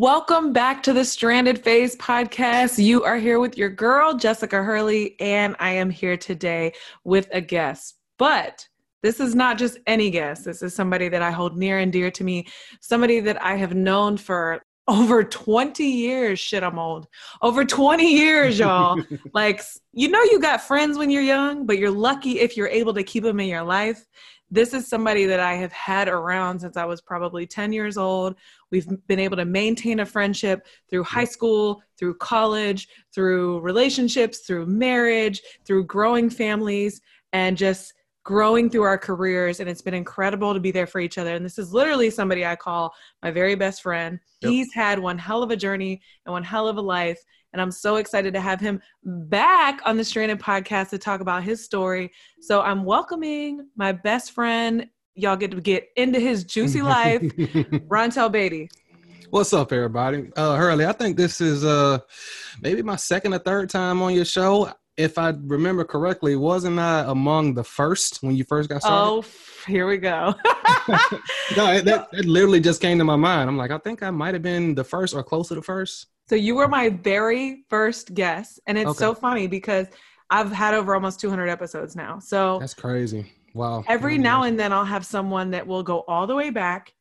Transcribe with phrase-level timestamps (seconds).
[0.00, 2.78] Welcome back to the Stranded Phase podcast.
[2.78, 7.40] You are here with your girl, Jessica Hurley, and I am here today with a
[7.40, 7.96] guest.
[8.16, 8.68] But
[9.02, 10.44] this is not just any guest.
[10.44, 12.46] This is somebody that I hold near and dear to me,
[12.80, 16.38] somebody that I have known for over 20 years.
[16.38, 17.08] Shit, I'm old.
[17.42, 19.02] Over 20 years, y'all.
[19.34, 19.60] like,
[19.92, 23.02] you know, you got friends when you're young, but you're lucky if you're able to
[23.02, 24.06] keep them in your life.
[24.50, 28.36] This is somebody that I have had around since I was probably 10 years old.
[28.70, 34.66] We've been able to maintain a friendship through high school, through college, through relationships, through
[34.66, 37.00] marriage, through growing families,
[37.32, 37.92] and just
[38.28, 41.34] growing through our careers and it's been incredible to be there for each other.
[41.34, 44.20] And this is literally somebody i call my very best friend.
[44.42, 44.50] Yep.
[44.50, 47.18] he's had one hell of a journey and one hell of a life
[47.54, 51.42] and i'm so excited to have him back on the stranded podcast to talk about
[51.42, 52.12] his story.
[52.42, 54.86] So i'm welcoming my best friend
[55.18, 57.20] y'all get to get into his juicy life
[57.90, 58.68] rontel batie
[59.30, 60.32] What's up, everybody?
[60.34, 61.98] Uh, Hurley, I think this is uh,
[62.62, 67.04] maybe my second or third time on your show if I remember correctly, wasn't I
[67.06, 68.98] among the first when you first got started?
[68.98, 69.24] Oh,
[69.66, 70.34] here we go.
[71.56, 73.48] no, it, that, it literally just came to my mind.
[73.48, 76.08] I'm like, I think I might have been the first or close to the first.
[76.28, 78.98] So you were my very first guest, and it's okay.
[78.98, 79.86] so funny because
[80.30, 82.18] I've had over almost 200 episodes now.
[82.18, 83.32] So that's crazy.
[83.54, 83.84] Wow.
[83.86, 86.92] Every now and then I'll have someone that will go all the way back.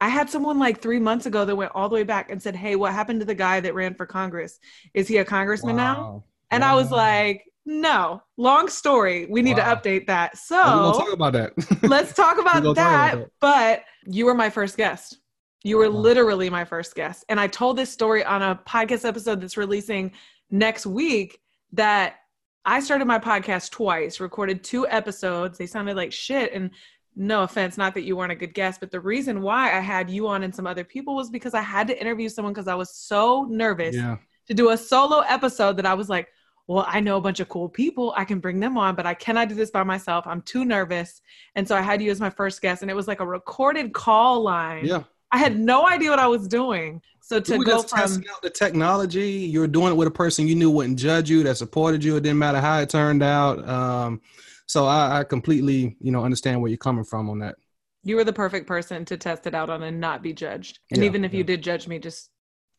[0.00, 2.56] I had someone like three months ago that went all the way back and said,
[2.56, 4.58] Hey, what happened to the guy that ran for Congress?
[4.94, 5.94] Is he a congressman wow.
[5.94, 6.24] now?
[6.50, 9.26] And I was like, no, long story.
[9.26, 9.74] We need wow.
[9.74, 10.36] to update that.
[10.36, 11.52] So we'll talk about that.
[11.82, 12.74] let's talk about that.
[12.74, 15.18] Talk about but you were my first guest.
[15.64, 15.98] You were wow.
[15.98, 17.24] literally my first guest.
[17.28, 20.12] And I told this story on a podcast episode that's releasing
[20.50, 21.38] next week
[21.72, 22.16] that
[22.64, 25.58] I started my podcast twice, recorded two episodes.
[25.58, 26.52] They sounded like shit.
[26.52, 26.70] And
[27.16, 30.08] no offense, not that you weren't a good guest, but the reason why I had
[30.08, 32.74] you on and some other people was because I had to interview someone because I
[32.74, 34.16] was so nervous yeah.
[34.46, 36.28] to do a solo episode that I was like,
[36.68, 38.14] well, I know a bunch of cool people.
[38.16, 40.26] I can bring them on, but I cannot do this by myself.
[40.26, 41.20] I'm too nervous.
[41.54, 43.92] And so I had you as my first guest, and it was like a recorded
[43.92, 44.86] call line.
[44.86, 45.02] Yeah.
[45.32, 47.00] I had no idea what I was doing.
[47.20, 50.12] So to go just from testing out the technology, you were doing it with a
[50.12, 52.16] person you knew wouldn't judge you, that supported you.
[52.16, 53.66] It didn't matter how it turned out.
[53.66, 54.20] Um,
[54.66, 57.56] so I, I completely, you know, understand where you're coming from on that.
[58.04, 60.80] You were the perfect person to test it out on and not be judged.
[60.90, 61.38] And yeah, even if yeah.
[61.38, 62.30] you did judge me, just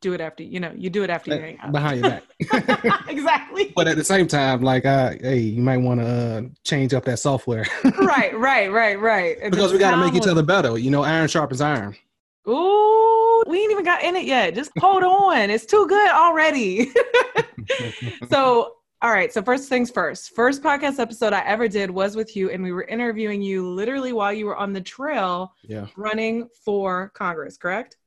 [0.03, 2.23] do it after you know you do it after you hang out behind your back
[3.07, 6.93] exactly but at the same time like uh hey you might want to uh, change
[6.93, 7.65] up that software
[7.99, 11.29] right right right right because we got to make each other better you know iron
[11.29, 11.95] sharpens iron
[12.47, 14.55] Ooh, we ain't even got in it yet.
[14.55, 15.49] Just hold on.
[15.49, 16.91] It's too good already.
[18.29, 19.31] so, all right.
[19.31, 20.35] So, first things first.
[20.35, 24.13] First podcast episode I ever did was with you, and we were interviewing you literally
[24.13, 25.87] while you were on the trail yeah.
[25.95, 27.97] running for Congress, correct?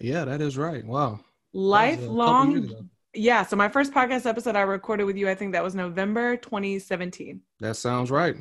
[0.00, 0.84] Yeah, that is right.
[0.84, 1.20] Wow
[1.52, 5.74] lifelong yeah so my first podcast episode i recorded with you i think that was
[5.74, 8.36] november 2017 that sounds right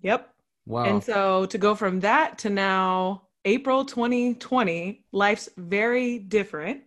[0.00, 0.32] yep
[0.64, 6.82] wow and so to go from that to now april 2020 life's very different.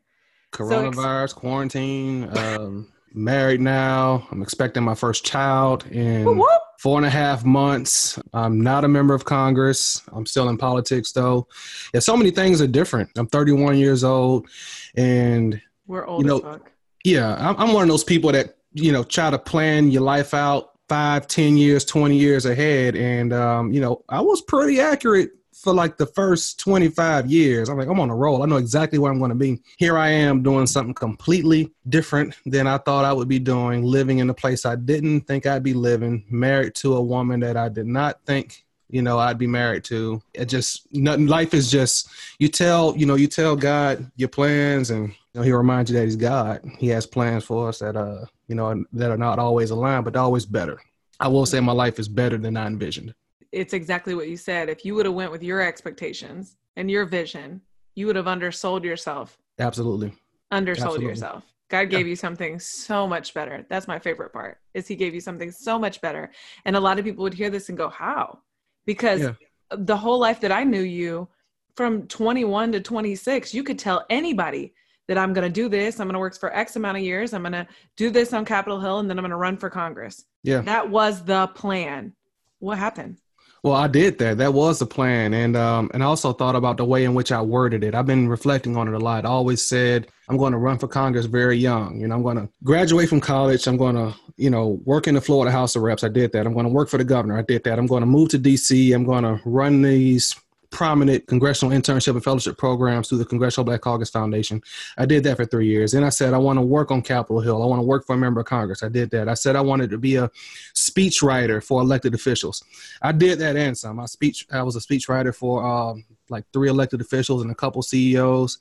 [0.52, 4.28] Coronavirus so ex- quarantine um married now.
[4.32, 6.62] I'm expecting my first child in whoop, whoop.
[6.80, 8.20] four and a half months.
[8.34, 10.04] I'm not a member of congress.
[10.12, 11.48] I'm still in politics though.
[11.94, 13.10] Yeah so many things are different.
[13.16, 14.48] I'm 31 years old
[14.96, 16.60] and we're old you know,
[17.04, 20.34] Yeah, I'm, I'm one of those people that you know try to plan your life
[20.34, 25.32] out five, ten years, twenty years ahead, and um, you know I was pretty accurate
[25.54, 27.70] for like the first 25 years.
[27.70, 28.44] I'm like, I'm on a roll.
[28.44, 29.60] I know exactly where I'm going to be.
[29.78, 34.20] Here I am doing something completely different than I thought I would be doing, living
[34.20, 37.70] in a place I didn't think I'd be living, married to a woman that I
[37.70, 42.10] did not think you know i'd be married to it just nothing life is just
[42.40, 45.98] you tell you know you tell god your plans and you know he reminds you
[45.98, 49.40] that he's god he has plans for us that uh you know that are not
[49.40, 50.82] always aligned but always better
[51.20, 53.14] i will say my life is better than i envisioned
[53.52, 57.06] it's exactly what you said if you would have went with your expectations and your
[57.06, 57.62] vision
[57.96, 60.14] you would have undersold yourself absolutely
[60.52, 61.08] undersold absolutely.
[61.08, 63.66] yourself God gave you something so much better.
[63.70, 64.60] That's my favorite part.
[64.74, 66.32] Is he gave you something so much better.
[66.66, 68.40] And a lot of people would hear this and go, "How?"
[68.86, 69.34] Because yeah.
[69.70, 71.30] the whole life that I knew you
[71.76, 74.74] from 21 to 26, you could tell anybody
[75.08, 76.00] that I'm going to do this.
[76.00, 77.34] I'm going to work for X amount of years.
[77.34, 79.70] I'm going to do this on Capitol Hill and then I'm going to run for
[79.70, 80.26] Congress.
[80.44, 80.62] Yeah.
[80.62, 82.14] That was the plan.
[82.60, 83.18] What happened?
[83.64, 84.38] Well, I did that.
[84.38, 87.32] That was the plan, and um, and I also thought about the way in which
[87.32, 87.94] I worded it.
[87.94, 89.26] I've been reflecting on it a lot.
[89.26, 92.00] I always said I'm going to run for Congress very young.
[92.00, 93.68] You know, I'm going to graduate from college.
[93.68, 96.04] I'm going to, you know, work in the Florida House of Reps.
[96.04, 96.46] I did that.
[96.46, 97.38] I'm going to work for the governor.
[97.38, 97.78] I did that.
[97.78, 98.94] I'm going to move to D.C.
[98.94, 100.36] I'm going to run these
[100.72, 104.62] prominent congressional internship and fellowship programs through the Congressional Black Caucus Foundation.
[104.98, 105.92] I did that for three years.
[105.92, 107.62] Then I said I want to work on Capitol Hill.
[107.62, 108.84] I want to work for a member of Congress.
[108.84, 109.28] I did that.
[109.28, 110.30] I said I wanted to be a
[110.76, 112.64] speechwriter for elected officials.
[113.02, 114.00] I did that and some.
[114.00, 114.46] I speech.
[114.52, 118.60] I was a speechwriter for um, like three elected officials and a couple CEOs.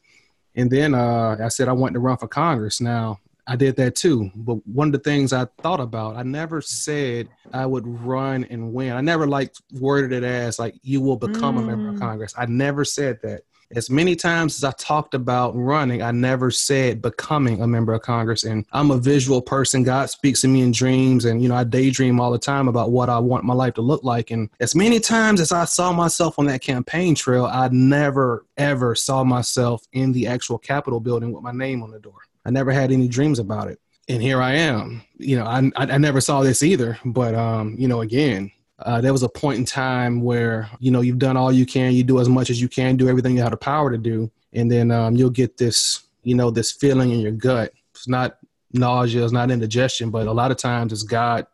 [0.54, 2.80] And then uh, I said I wanted to run for Congress.
[2.80, 4.30] Now I did that too.
[4.36, 8.74] But one of the things I thought about, I never said I would run and
[8.74, 8.92] win.
[8.92, 11.62] I never like worded it as like you will become mm.
[11.62, 12.00] a member of mm.
[12.00, 12.34] Congress.
[12.36, 13.42] I never said that.
[13.74, 18.00] As many times as I talked about running, I never said becoming a member of
[18.00, 18.44] Congress.
[18.44, 19.82] And I'm a visual person.
[19.82, 21.26] God speaks to me in dreams.
[21.26, 23.82] And, you know, I daydream all the time about what I want my life to
[23.82, 24.30] look like.
[24.30, 28.94] And as many times as I saw myself on that campaign trail, I never, ever
[28.94, 32.20] saw myself in the actual Capitol building with my name on the door.
[32.48, 33.78] I never had any dreams about it.
[34.08, 35.02] And here I am.
[35.18, 36.98] You know, I, I, never saw this either.
[37.04, 41.02] But, um, you know, again, uh, there was a point in time where, you know,
[41.02, 43.42] you've done all you can, you do as much as you can, do everything you
[43.42, 44.30] have the power to do.
[44.54, 47.74] And then um, you'll get this, you know, this feeling in your gut.
[47.90, 48.38] It's not
[48.72, 51.46] nausea, it's not indigestion, but a lot of times it's God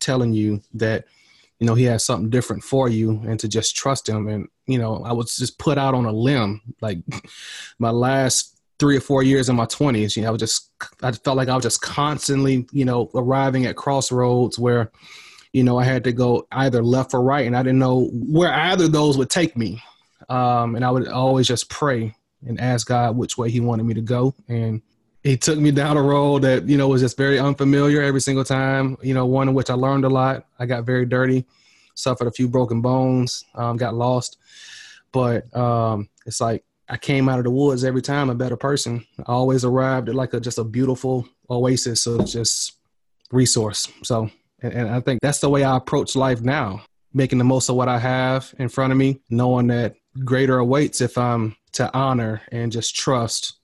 [0.00, 1.04] telling you that,
[1.60, 4.26] you know, he has something different for you and to just trust him.
[4.26, 6.62] And, you know, I was just put out on a limb.
[6.80, 6.98] Like
[7.78, 8.51] my last
[8.82, 10.68] three or four years in my 20s you know i was just
[11.04, 14.90] i felt like i was just constantly you know arriving at crossroads where
[15.52, 18.52] you know i had to go either left or right and i didn't know where
[18.52, 19.80] either of those would take me.
[20.28, 22.12] Um, and i would always just pray
[22.44, 24.34] and ask god which way he wanted me to go.
[24.48, 24.82] And
[25.22, 28.44] he took me down a road that you know was just very unfamiliar every single
[28.44, 30.44] time you know one in which i learned a lot.
[30.58, 31.46] I got very dirty
[31.94, 34.38] suffered a few broken bones um, got lost.
[35.12, 39.06] But um, it's like I came out of the woods every time a better person.
[39.20, 42.74] I always arrived at like a just a beautiful oasis of just
[43.30, 43.88] resource.
[44.02, 44.30] So,
[44.60, 46.82] and, and I think that's the way I approach life now,
[47.14, 51.00] making the most of what I have in front of me, knowing that greater awaits
[51.00, 53.54] if I'm to honor and just trust,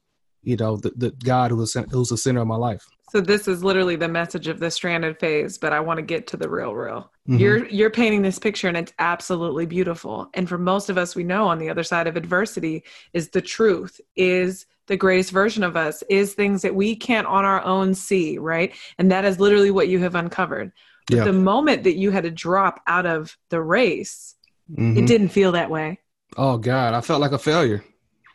[0.43, 2.87] you know, the, the God who's who's the center of my life.
[3.11, 6.27] So this is literally the message of the stranded phase, but I want to get
[6.29, 7.11] to the real real.
[7.29, 7.39] Mm-hmm.
[7.39, 10.29] You're you're painting this picture and it's absolutely beautiful.
[10.35, 13.41] And for most of us we know on the other side of adversity is the
[13.41, 17.95] truth, is the greatest version of us, is things that we can't on our own
[17.95, 18.75] see, right?
[18.99, 20.73] And that is literally what you have uncovered.
[21.07, 21.25] But yeah.
[21.25, 24.35] the moment that you had to drop out of the race,
[24.71, 24.99] mm-hmm.
[24.99, 26.01] it didn't feel that way.
[26.37, 27.83] Oh God, I felt like a failure.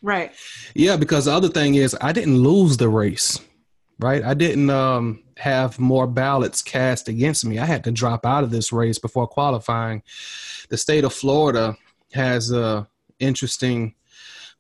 [0.01, 0.31] Right.
[0.75, 3.39] Yeah, because the other thing is I didn't lose the race
[3.99, 4.23] right?
[4.23, 7.59] I didn't um, have more ballots cast against me.
[7.59, 10.03] I had to drop out of this race before qualifying.
[10.69, 11.77] The state of Florida
[12.13, 12.87] has a
[13.19, 13.95] interesting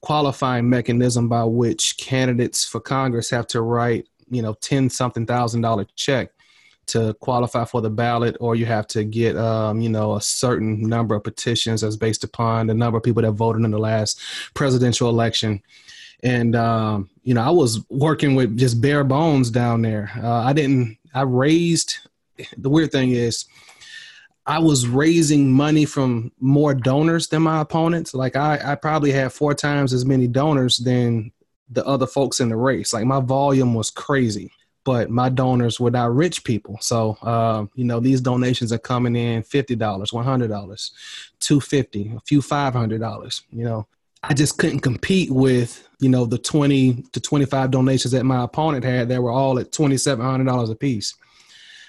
[0.01, 5.61] qualifying mechanism by which candidates for Congress have to write, you know, ten something thousand
[5.61, 6.31] dollar check
[6.85, 10.81] to qualify for the ballot, or you have to get, um, you know, a certain
[10.81, 14.19] number of petitions as based upon the number of people that voted in the last
[14.53, 15.61] presidential election
[16.23, 20.11] and um, you know I was working with just bare bones down there.
[20.21, 20.97] Uh, I didn't.
[21.13, 21.97] I raised.
[22.57, 23.45] The weird thing is,
[24.45, 28.13] I was raising money from more donors than my opponents.
[28.13, 31.31] Like I, I probably had four times as many donors than
[31.69, 32.93] the other folks in the race.
[32.93, 34.51] Like my volume was crazy,
[34.83, 36.77] but my donors were not rich people.
[36.81, 40.91] So, uh, you know, these donations are coming in fifty dollars, one hundred dollars,
[41.39, 43.43] two fifty, a few five hundred dollars.
[43.51, 43.87] You know,
[44.23, 48.83] I just couldn't compete with you know the 20 to 25 donations that my opponent
[48.83, 51.15] had that were all at $2700 a piece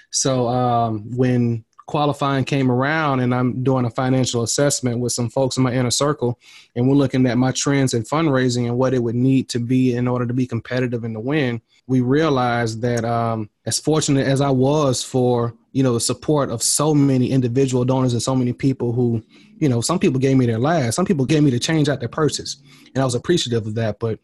[0.09, 5.57] so um, when qualifying came around and i'm doing a financial assessment with some folks
[5.57, 6.39] in my inner circle
[6.75, 9.93] and we're looking at my trends in fundraising and what it would need to be
[9.93, 14.41] in order to be competitive and to win we realized that um, as fortunate as
[14.41, 18.53] i was for you know the support of so many individual donors and so many
[18.53, 19.23] people who
[19.57, 21.99] you know, some people gave me their last, some people gave me the change out
[21.99, 22.57] their purses,
[22.93, 23.99] and I was appreciative of that.
[23.99, 24.19] But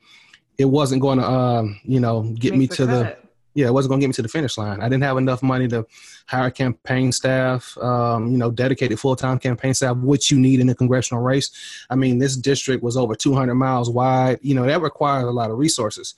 [0.57, 3.17] it wasn't going to, um, you know, get Make me to the, the
[3.53, 4.79] yeah, it wasn't going to get me to the finish line.
[4.81, 5.85] I didn't have enough money to
[6.27, 10.69] hire campaign staff, um, you know, dedicated full time campaign staff, which you need in
[10.69, 11.51] a congressional race.
[11.89, 14.39] I mean, this district was over 200 miles wide.
[14.41, 16.15] You know, that requires a lot of resources.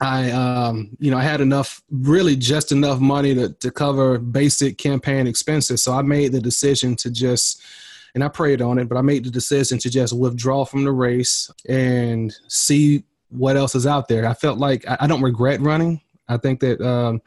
[0.00, 4.76] I, um, you know, I had enough, really just enough money to, to cover basic
[4.76, 5.82] campaign expenses.
[5.82, 7.62] So I made the decision to just,
[8.14, 10.92] and I prayed on it, but I made the decision to just withdraw from the
[10.92, 14.26] race and see what else is out there.
[14.26, 16.02] I felt like I, I don't regret running.
[16.28, 17.22] I think that um,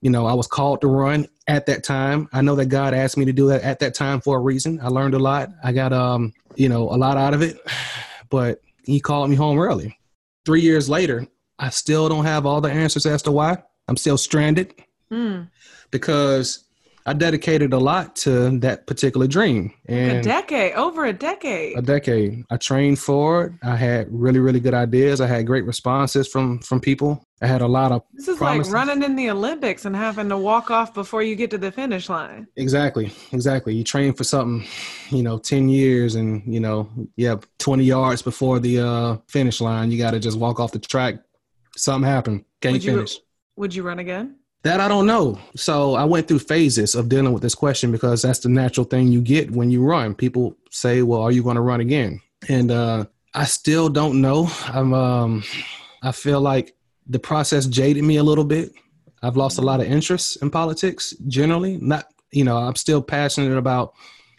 [0.00, 2.28] you know I was called to run at that time.
[2.32, 4.80] I know that God asked me to do that at that time for a reason.
[4.82, 5.50] I learned a lot.
[5.62, 7.58] I got um, you know a lot out of it,
[8.30, 9.98] but He called me home early.
[10.44, 11.26] Three years later,
[11.58, 13.62] I still don't have all the answers as to why.
[13.88, 14.74] I'm still stranded
[15.10, 15.48] mm.
[15.90, 16.64] because
[17.04, 19.72] I dedicated a lot to that particular dream.
[19.86, 21.76] And a decade, over a decade.
[21.76, 22.44] A decade.
[22.50, 23.52] I trained for it.
[23.62, 25.20] I had really, really good ideas.
[25.20, 27.24] I had great responses from from people.
[27.40, 28.02] I had a lot of.
[28.12, 28.72] This is promises.
[28.72, 31.72] like running in the Olympics and having to walk off before you get to the
[31.72, 32.46] finish line.
[32.56, 33.74] Exactly, exactly.
[33.74, 34.66] You train for something,
[35.10, 39.90] you know, ten years, and you know, yeah, twenty yards before the uh, finish line,
[39.90, 41.16] you got to just walk off the track.
[41.76, 42.44] Something happened.
[42.60, 43.14] Can't would finish.
[43.14, 43.20] You,
[43.56, 44.36] would you run again?
[44.62, 45.38] That I don't know.
[45.56, 49.08] So I went through phases of dealing with this question because that's the natural thing
[49.08, 50.14] you get when you run.
[50.14, 54.48] People say, "Well, are you going to run again?" And uh, I still don't know.
[54.68, 54.94] I'm.
[54.94, 55.44] Um,
[56.02, 56.74] I feel like
[57.06, 58.72] the process jaded me a little bit.
[59.22, 61.78] I've lost a lot of interest in politics generally.
[61.80, 63.94] Not, you know, I'm still passionate about,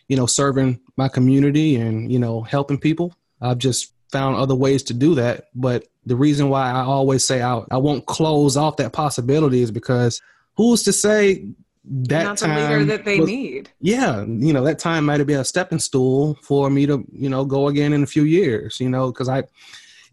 [0.10, 3.14] you know, serving my community and you know helping people.
[3.42, 7.42] I've just found other ways to do that, but the reason why I always say
[7.42, 10.22] I, I won't close off that possibility is because
[10.56, 11.48] who's to say
[11.86, 13.70] that Not time the leader that they was, need.
[13.82, 17.30] Yeah, you know that time might have been a stepping stool for me to you
[17.30, 18.80] know go again in a few years.
[18.80, 19.44] You know, because I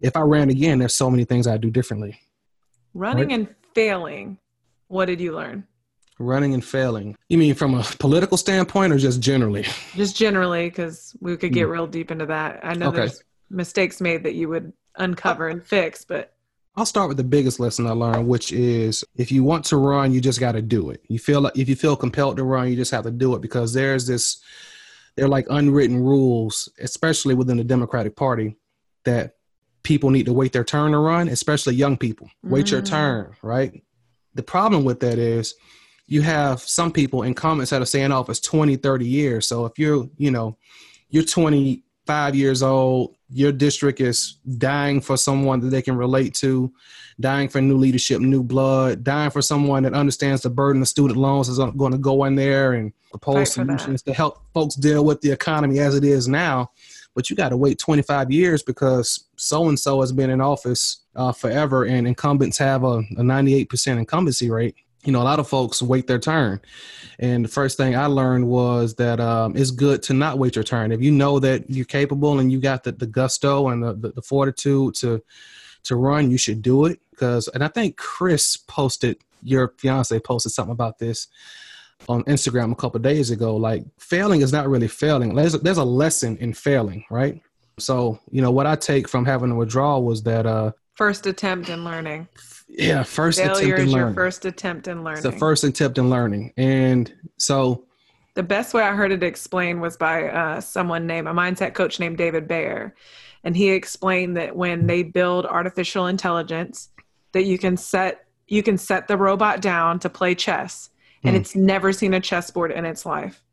[0.01, 2.19] if I ran again, there's so many things I'd do differently.
[2.93, 3.39] Running right?
[3.39, 4.37] and failing.
[4.87, 5.65] What did you learn?
[6.19, 7.15] Running and failing.
[7.29, 9.65] You mean from a political standpoint or just generally?
[9.95, 11.71] Just generally, because we could get mm.
[11.71, 12.59] real deep into that.
[12.63, 12.97] I know okay.
[12.97, 16.33] there's mistakes made that you would uncover and fix, but
[16.75, 20.13] I'll start with the biggest lesson I learned, which is if you want to run,
[20.13, 21.03] you just got to do it.
[21.09, 23.41] You feel like if you feel compelled to run, you just have to do it
[23.41, 24.41] because there's this,
[25.15, 28.55] they're like unwritten rules, especially within the Democratic Party,
[29.03, 29.35] that
[29.83, 32.29] people need to wait their turn to run, especially young people.
[32.43, 32.71] Wait mm.
[32.71, 33.83] your turn, right?
[34.35, 35.55] The problem with that is
[36.07, 39.47] you have some people in comments that are staying office 20, 30 years.
[39.47, 40.57] So if you're, you know,
[41.09, 41.23] you're
[42.11, 46.69] 25 years old, your district is dying for someone that they can relate to,
[47.21, 51.17] dying for new leadership, new blood, dying for someone that understands the burden of student
[51.17, 55.21] loans is going to go in there and propose solutions to help folks deal with
[55.21, 56.69] the economy as it is now.
[57.15, 61.05] But you got to wait 25 years because so and so has been in office
[61.15, 65.47] uh, forever, and incumbents have a, a 98% incumbency rate you know, a lot of
[65.47, 66.59] folks wait their turn.
[67.19, 70.63] And the first thing I learned was that um, it's good to not wait your
[70.63, 70.91] turn.
[70.91, 74.09] If you know that you're capable and you got the, the gusto and the, the,
[74.09, 75.23] the fortitude to
[75.83, 76.99] to run, you should do it.
[77.09, 81.27] Because, and I think Chris posted, your fiance posted something about this
[82.07, 83.55] on Instagram a couple days ago.
[83.55, 85.33] Like, failing is not really failing.
[85.33, 87.41] There's a, there's a lesson in failing, right?
[87.79, 91.69] So, you know, what I take from having a withdrawal was that uh, first attempt
[91.69, 92.27] in learning
[92.77, 96.09] yeah first failure attempt is your first attempt in learning it's the first attempt in
[96.09, 96.53] learning.
[96.57, 97.85] And so
[98.33, 101.99] the best way i heard it explained was by uh, someone named a mindset coach
[101.99, 102.95] named david bayer
[103.43, 106.89] and he explained that when they build artificial intelligence
[107.33, 110.89] that you can set you can set the robot down to play chess
[111.23, 111.39] and mm.
[111.39, 113.43] it's never seen a chessboard in its life.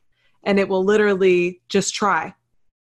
[0.42, 2.34] And it will literally just try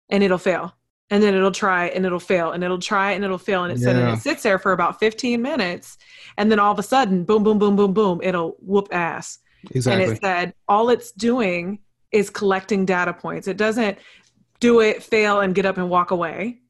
[0.08, 0.74] and it'll fail
[1.10, 3.78] and then it'll try and it'll fail and it'll try and it'll fail and it,
[3.78, 3.90] yeah.
[3.90, 5.98] and it sits there for about 15 minutes
[6.38, 9.38] and then all of a sudden boom boom boom boom boom it'll whoop ass.
[9.70, 10.04] Exactly.
[10.04, 11.78] and it said all it's doing
[12.12, 13.48] is collecting data points.
[13.48, 13.98] It doesn't
[14.60, 16.60] do it fail and get up and walk away.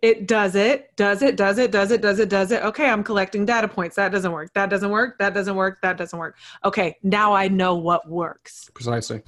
[0.00, 2.62] It does it does it does it does it does it does it.
[2.62, 3.96] Okay i'm collecting data points.
[3.96, 4.52] That doesn't work.
[4.54, 5.18] That doesn't work.
[5.18, 5.78] That doesn't work.
[5.82, 6.36] That doesn't work.
[6.64, 8.70] Okay now i know what works.
[8.74, 9.22] Precisely.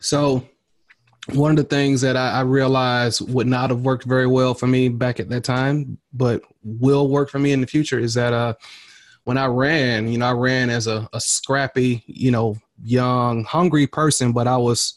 [0.00, 0.46] So
[1.32, 4.66] one of the things that I, I, realized would not have worked very well for
[4.66, 8.32] me back at that time, but will work for me in the future is that
[8.34, 8.54] uh,
[9.24, 13.86] when I ran, you know, I ran as a, a scrappy, you know, young, hungry
[13.86, 14.94] person, but I was,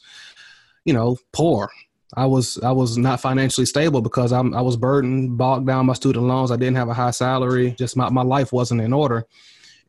[0.84, 1.70] you know, poor.
[2.16, 5.94] I was I was not financially stable because I'm I was burdened, bogged down by
[5.94, 6.52] student loans.
[6.52, 7.76] I didn't have a high salary.
[7.78, 9.26] Just my, my life wasn't in order.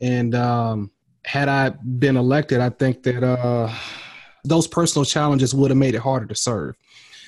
[0.01, 0.91] And um,
[1.25, 3.73] had I been elected, I think that uh,
[4.45, 6.77] those personal challenges would have made it harder to serve.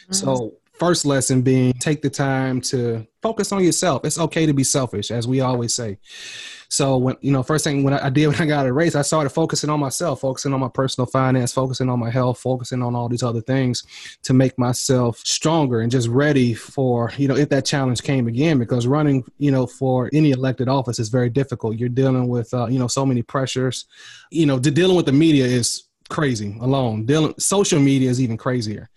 [0.05, 0.15] Mm-hmm.
[0.15, 4.03] So first lesson being take the time to focus on yourself.
[4.05, 5.99] It's okay to be selfish, as we always say.
[6.71, 9.03] So when you know, first thing when I, did when I got a raise, I
[9.03, 12.95] started focusing on myself, focusing on my personal finance, focusing on my health, focusing on
[12.95, 13.85] all these other things
[14.23, 18.59] to make myself stronger and just ready for you know if that challenge came again.
[18.59, 21.77] Because running you know for any elected office is very difficult.
[21.77, 23.85] You're dealing with uh, you know so many pressures.
[24.31, 27.07] You know, dealing with the media is crazy alone.
[27.07, 28.91] Dealing social media is even crazier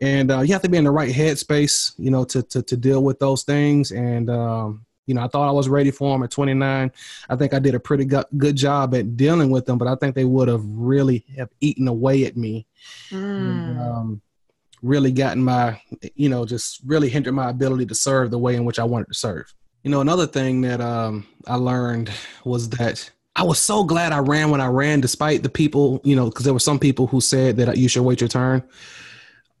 [0.00, 2.76] and uh, you have to be in the right headspace, you know, to to, to
[2.76, 3.90] deal with those things.
[3.92, 6.92] And um, you know, I thought I was ready for them at 29.
[7.28, 9.96] I think I did a pretty good, good job at dealing with them, but I
[9.96, 12.66] think they would have really have eaten away at me.
[13.10, 13.16] Mm.
[13.18, 14.22] And, um,
[14.82, 15.78] really gotten my,
[16.14, 19.08] you know, just really hindered my ability to serve the way in which I wanted
[19.08, 19.52] to serve.
[19.82, 22.10] You know, another thing that um, I learned
[22.44, 26.14] was that I was so glad I ran when I ran, despite the people, you
[26.14, 28.62] know, because there were some people who said that you should wait your turn.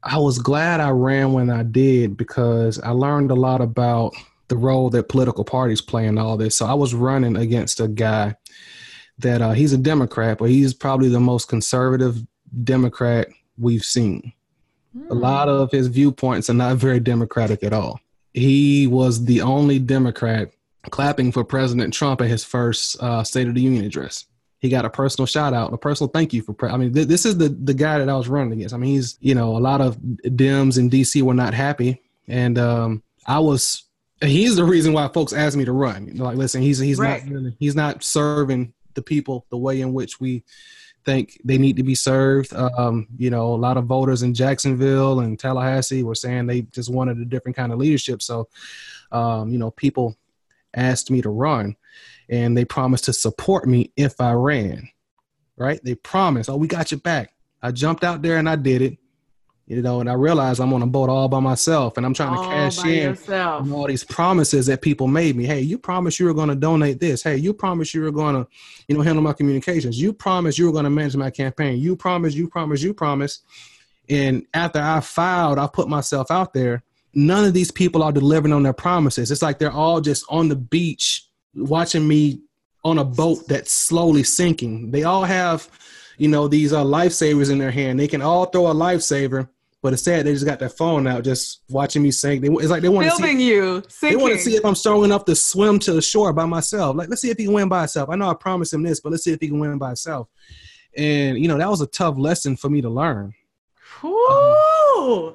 [0.02, 4.12] I was glad I ran when I did because I learned a lot about
[4.48, 6.56] the role that political parties play in all this.
[6.56, 8.34] So I was running against a guy
[9.16, 12.18] that uh, he's a Democrat, but he's probably the most conservative
[12.62, 14.34] Democrat we've seen.
[14.94, 15.10] Mm.
[15.10, 15.20] A hmm.
[15.20, 17.98] lot of his viewpoints are not very democratic at all.
[18.34, 20.50] He was the only Democrat
[20.88, 24.26] clapping for President Trump at his first uh, State of the Union address.
[24.58, 26.52] He got a personal shout out, a personal thank you for.
[26.52, 28.74] Pre- I mean, th- this is the the guy that I was running against.
[28.74, 31.22] I mean, he's you know a lot of Dems in D.C.
[31.22, 33.84] were not happy, and um, I was
[34.20, 36.14] he's the reason why folks asked me to run.
[36.14, 37.26] Like, listen, he's he's right.
[37.26, 40.44] not he's not serving the people the way in which we
[41.04, 42.52] think they need to be served.
[42.52, 46.92] Um, you know, a lot of voters in Jacksonville and Tallahassee were saying they just
[46.92, 48.20] wanted a different kind of leadership.
[48.20, 48.48] So,
[49.10, 50.16] um, you know, people
[50.74, 51.76] asked me to run,
[52.28, 54.88] and they promised to support me if I ran.
[55.56, 55.80] Right?
[55.84, 58.98] They promised, "Oh, we got your back." I jumped out there and I did it
[59.70, 62.36] you know, and I realized I'm on a boat all by myself and I'm trying
[62.36, 65.46] all to cash in on all these promises that people made me.
[65.46, 67.22] Hey, you promised you were going to donate this.
[67.22, 68.50] Hey, you promised you were going to,
[68.88, 70.00] you know, handle my communications.
[70.00, 71.78] You promised you were going to manage my campaign.
[71.78, 73.44] You promised, you promised, you promised.
[74.08, 76.82] And after I filed, I put myself out there.
[77.14, 79.30] None of these people are delivering on their promises.
[79.30, 82.40] It's like they're all just on the beach watching me
[82.84, 84.90] on a boat that's slowly sinking.
[84.90, 85.68] They all have,
[86.18, 87.98] you know, these uh, lifesavers in their hand.
[87.98, 89.48] They can all throw a lifesaver
[89.82, 92.42] but instead, they just got their phone out, just watching me sink.
[92.42, 93.82] They, it's like they want to see you.
[93.88, 94.18] Sinking.
[94.18, 96.96] They want to see if I'm strong enough to swim to the shore by myself.
[96.96, 98.10] Like, let's see if he can win by himself.
[98.10, 100.28] I know I promised him this, but let's see if he can win by himself.
[100.96, 103.32] And you know, that was a tough lesson for me to learn.
[104.04, 105.34] Ooh.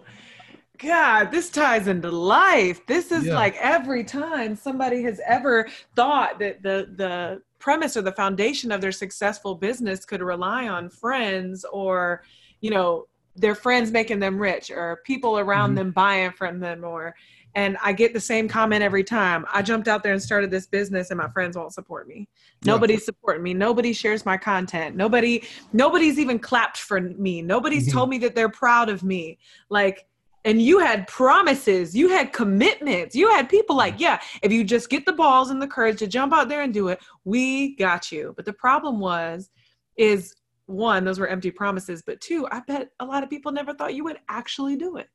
[0.77, 2.85] God, this ties into life.
[2.85, 3.35] This is yeah.
[3.35, 8.79] like every time somebody has ever thought that the the premise or the foundation of
[8.79, 12.23] their successful business could rely on friends or,
[12.61, 15.77] you know, their friends making them rich or people around mm-hmm.
[15.77, 17.15] them buying from them or
[17.55, 19.45] and I get the same comment every time.
[19.51, 22.27] I jumped out there and started this business and my friends won't support me.
[22.61, 22.73] Yeah.
[22.73, 23.53] Nobody's supporting me.
[23.53, 24.95] Nobody shares my content.
[24.95, 27.41] Nobody nobody's even clapped for me.
[27.41, 27.97] Nobody's mm-hmm.
[27.97, 29.37] told me that they're proud of me.
[29.69, 30.05] Like
[30.45, 33.15] and you had promises, you had commitments.
[33.15, 36.07] You had people like, yeah, if you just get the balls and the courage to
[36.07, 38.33] jump out there and do it, we got you.
[38.35, 39.49] But the problem was
[39.97, 40.35] is
[40.67, 43.95] one, those were empty promises, but two, I bet a lot of people never thought
[43.95, 45.09] you would actually do it.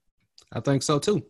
[0.52, 1.24] I think so too.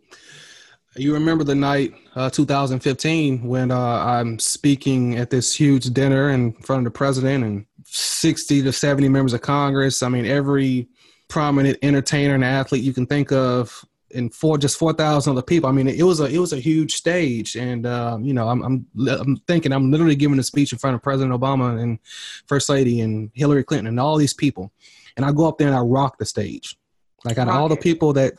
[0.96, 6.52] You remember the night, uh, 2015, when uh, I'm speaking at this huge dinner in
[6.52, 10.02] front of the president and 60 to 70 members of Congress.
[10.02, 10.88] I mean, every
[11.28, 13.84] prominent entertainer and athlete you can think of
[14.14, 15.68] and for just 4,000 other people.
[15.68, 18.62] I mean, it was a it was a huge stage, and um, you know, I'm,
[18.62, 21.98] I'm I'm thinking I'm literally giving a speech in front of President Obama and
[22.46, 24.72] First Lady and Hillary Clinton and all these people,
[25.16, 26.76] and I go up there and I rock the stage,
[27.24, 28.34] like out of all the people that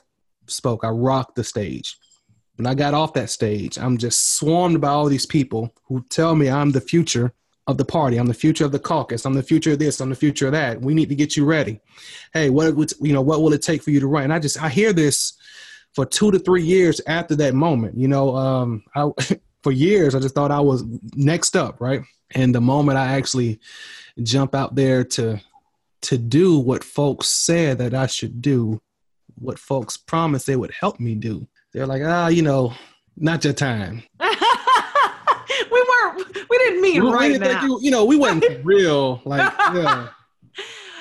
[0.48, 1.98] spoke, I rocked the stage.
[2.58, 6.36] When I got off that stage, I'm just swarmed by all these people who tell
[6.36, 7.34] me I'm the future
[7.68, 8.18] of the party.
[8.18, 9.26] I'm the future of the caucus.
[9.26, 10.00] I'm the future of this.
[10.00, 10.82] I'm the future of that.
[10.82, 11.80] We need to get you ready.
[12.34, 13.22] Hey, what would you know?
[13.22, 14.26] What will it take for you to run?
[14.26, 15.34] And I just I hear this
[15.94, 17.98] for two to three years after that moment.
[17.98, 19.10] You know, um, I,
[19.64, 20.84] for years I just thought I was
[21.16, 22.02] next up, right?
[22.34, 23.60] And the moment I actually
[24.24, 25.42] jump out there to
[26.04, 28.82] to do what folks said that I should do,
[29.36, 32.74] what folks promised they would help me do, they're like, ah, you know,
[33.18, 34.02] not your time.
[34.20, 34.28] we
[35.72, 36.50] weren't.
[36.50, 37.66] We didn't mean we, right we didn't now.
[37.66, 39.22] You, you, know, we weren't real.
[39.26, 40.08] Like, yeah.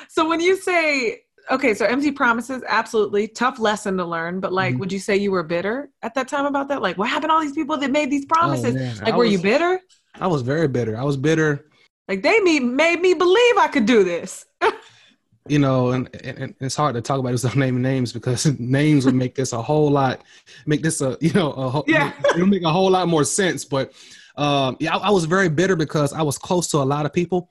[0.08, 4.40] So when you say okay, so empty promises, absolutely tough lesson to learn.
[4.40, 4.80] But like, mm-hmm.
[4.80, 6.82] would you say you were bitter at that time about that?
[6.82, 8.76] Like, what happened to all these people that made these oh, promises?
[8.76, 9.80] Oh, like, I were was, you bitter?
[10.14, 10.96] I was very bitter.
[10.96, 11.66] I was bitter.
[12.08, 14.44] Like they me made me believe I could do this.
[15.48, 19.14] you know, and, and, it's hard to talk about this naming names because names would
[19.14, 20.22] make this a whole lot,
[20.66, 23.64] make this a you know, a whole, yeah, it'll make a whole lot more sense.
[23.64, 23.92] But
[24.36, 27.12] um, yeah, I, I was very bitter because I was close to a lot of
[27.12, 27.48] people,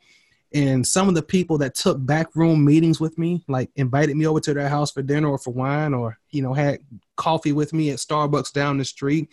[0.53, 4.39] and some of the people that took backroom meetings with me, like invited me over
[4.39, 6.79] to their house for dinner or for wine, or you know, had
[7.17, 9.29] coffee with me at Starbucks down the street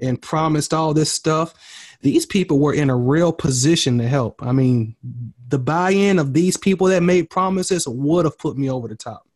[0.00, 1.54] and promised all this stuff.
[2.00, 4.42] These people were in a real position to help.
[4.42, 4.96] I mean,
[5.48, 9.26] the buy-in of these people that made promises would have put me over the top.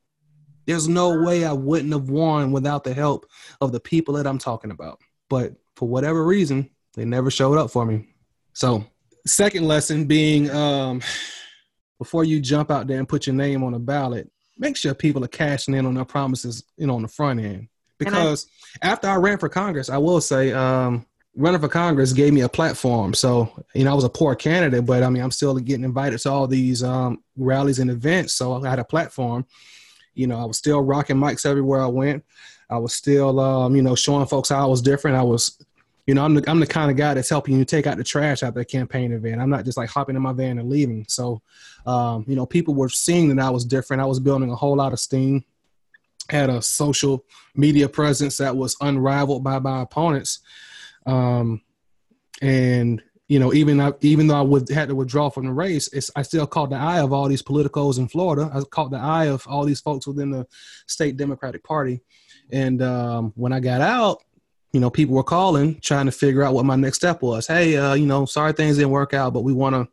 [0.67, 3.27] There's no way I wouldn't have won without the help
[3.61, 5.01] of the people that I'm talking about.
[5.31, 8.09] But for whatever reason, they never showed up for me.
[8.53, 8.85] So,
[9.27, 11.03] second lesson being um,
[11.99, 15.25] before you jump out there and put your name on a ballot, make sure people
[15.25, 18.47] are cashing in on their promises, you know, on the front end because
[18.83, 22.43] I, after I ran for Congress, I will say um, running for Congress gave me
[22.43, 23.15] a platform.
[23.15, 26.19] So you know, I was a poor candidate, but I mean, I'm still getting invited
[26.21, 28.35] to all these um, rallies and events.
[28.35, 29.47] So I had a platform.
[30.15, 32.25] You know, I was still rocking mics everywhere I went.
[32.69, 35.17] I was still, um, you know, showing folks how I was different.
[35.17, 35.57] I was,
[36.07, 38.05] you know, I'm the, I'm the kind of guy that's helping you take out the
[38.05, 39.41] trash after a campaign event.
[39.41, 41.05] I'm not just like hopping in my van and leaving.
[41.09, 41.43] So,
[41.85, 44.03] um, you know, people were seeing that I was different.
[44.03, 45.45] I was building a whole lot of steam
[46.31, 50.41] had a social media presence that was unrivaled by my opponents.
[51.07, 51.63] Um,
[52.43, 56.23] and you know, even even though I would had to withdraw from the race, I
[56.23, 58.51] still caught the eye of all these politicos in Florida.
[58.55, 60.47] I caught the eye of all these folks within the
[60.87, 62.03] state Democratic Party.
[62.53, 64.23] And um, when I got out,
[64.77, 67.47] you know, people were calling trying to figure out what my next step was.
[67.47, 69.89] Hey, uh, you know, sorry things didn't work out, but we want to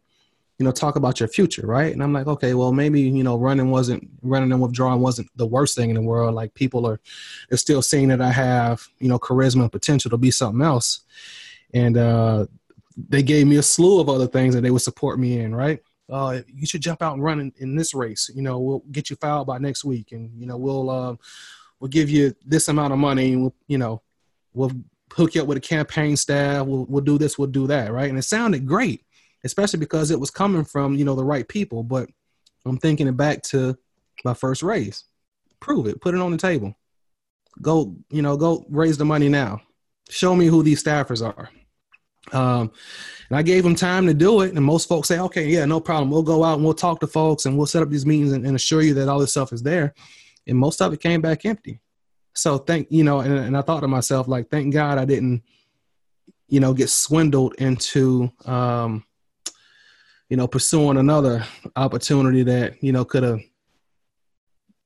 [0.59, 1.93] you know, talk about your future, right?
[1.93, 5.47] And I'm like, okay, well, maybe you know, running wasn't running and withdrawing wasn't the
[5.47, 6.35] worst thing in the world.
[6.35, 6.99] Like people are,
[7.47, 11.03] they're still seeing that I have you know charisma and potential to be something else,
[11.73, 12.47] and uh,
[13.09, 15.79] they gave me a slew of other things that they would support me in, right?
[16.09, 18.29] Uh, you should jump out and run in, in, this race.
[18.35, 21.15] You know, we'll get you filed by next week, and you know, we'll uh,
[21.79, 24.02] we'll give you this amount of money, and we'll, you know,
[24.53, 24.71] we'll
[25.13, 26.65] hook you up with a campaign staff.
[26.65, 28.09] We'll we'll do this, we'll do that, right?
[28.09, 29.03] And it sounded great
[29.43, 31.83] especially because it was coming from you know the right people.
[31.83, 32.09] But
[32.65, 33.77] I'm thinking it back to
[34.23, 35.03] my first raise.
[35.59, 36.01] Prove it.
[36.01, 36.75] Put it on the table.
[37.61, 39.61] Go, you know, go raise the money now.
[40.09, 41.49] Show me who these staffers are.
[42.31, 42.71] Um,
[43.29, 44.53] and I gave them time to do it.
[44.53, 46.09] And most folks say, okay, yeah, no problem.
[46.09, 48.45] We'll go out and we'll talk to folks and we'll set up these meetings and,
[48.45, 49.93] and assure you that all this stuff is there.
[50.47, 51.79] And most of it came back empty.
[52.33, 55.43] So thank, you know, and, and I thought to myself, like, thank God I didn't,
[56.47, 59.03] you know, get swindled into, um,
[60.29, 63.39] you know, pursuing another opportunity that, you know, could have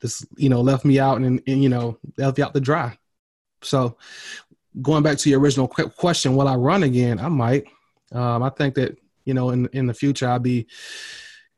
[0.01, 2.97] just, you know, left me out and, and, you know, left me out to dry.
[3.61, 3.97] So
[4.81, 7.19] going back to your original question, will I run again?
[7.19, 7.65] I might.
[8.11, 10.67] Um, I think that, you know, in, in the future, I'll be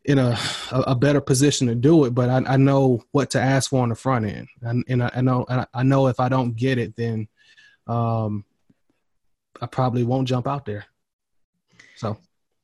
[0.09, 0.35] in a,
[0.71, 3.89] a better position to do it, but I, I know what to ask for on
[3.89, 4.47] the front end.
[4.63, 7.27] And, and I, I, know, I know if I don't get it, then,
[7.85, 8.43] um,
[9.61, 10.85] I probably won't jump out there.
[11.95, 12.17] So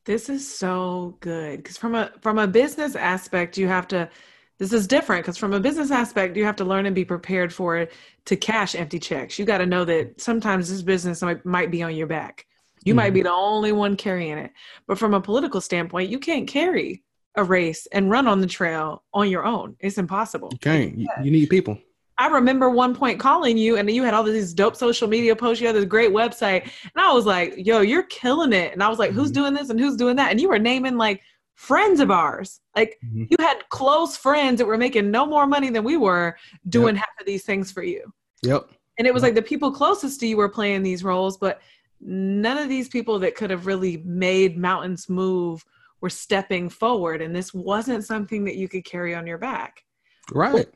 [0.05, 4.09] this is so good because from a from a business aspect, you have to.
[4.57, 7.53] This is different because from a business aspect, you have to learn and be prepared
[7.53, 7.91] for it
[8.23, 9.37] to cash empty checks.
[9.37, 12.45] You got to know that sometimes this business might, might be on your back.
[12.85, 12.97] You mm-hmm.
[12.97, 14.51] might be the only one carrying it.
[14.87, 17.03] But from a political standpoint, you can't carry
[17.37, 19.75] a race and run on the trail on your own.
[19.79, 20.51] It's impossible.
[20.61, 20.97] Can't.
[20.97, 21.77] You, you need people.
[22.17, 25.59] I remember one point calling you and you had all these dope social media posts.
[25.59, 26.63] You had this great website.
[26.63, 28.71] And I was like, yo, you're killing it.
[28.71, 29.41] And I was like, who's mm-hmm.
[29.41, 30.31] doing this and who's doing that?
[30.31, 31.21] And you were naming like
[31.55, 32.61] friends of ours.
[32.75, 33.25] Like mm-hmm.
[33.29, 36.37] you had close friends that were making no more money than we were
[36.69, 37.03] doing yep.
[37.03, 38.13] half of these things for you.
[38.43, 38.69] Yep.
[38.97, 41.59] And it was like the people closest to you were playing these roles, but
[41.99, 45.65] none of these people that could have really made mountains move
[46.05, 47.19] were stepping forward.
[47.19, 49.83] And this wasn't something that you could carry on your back.
[50.31, 50.67] Right.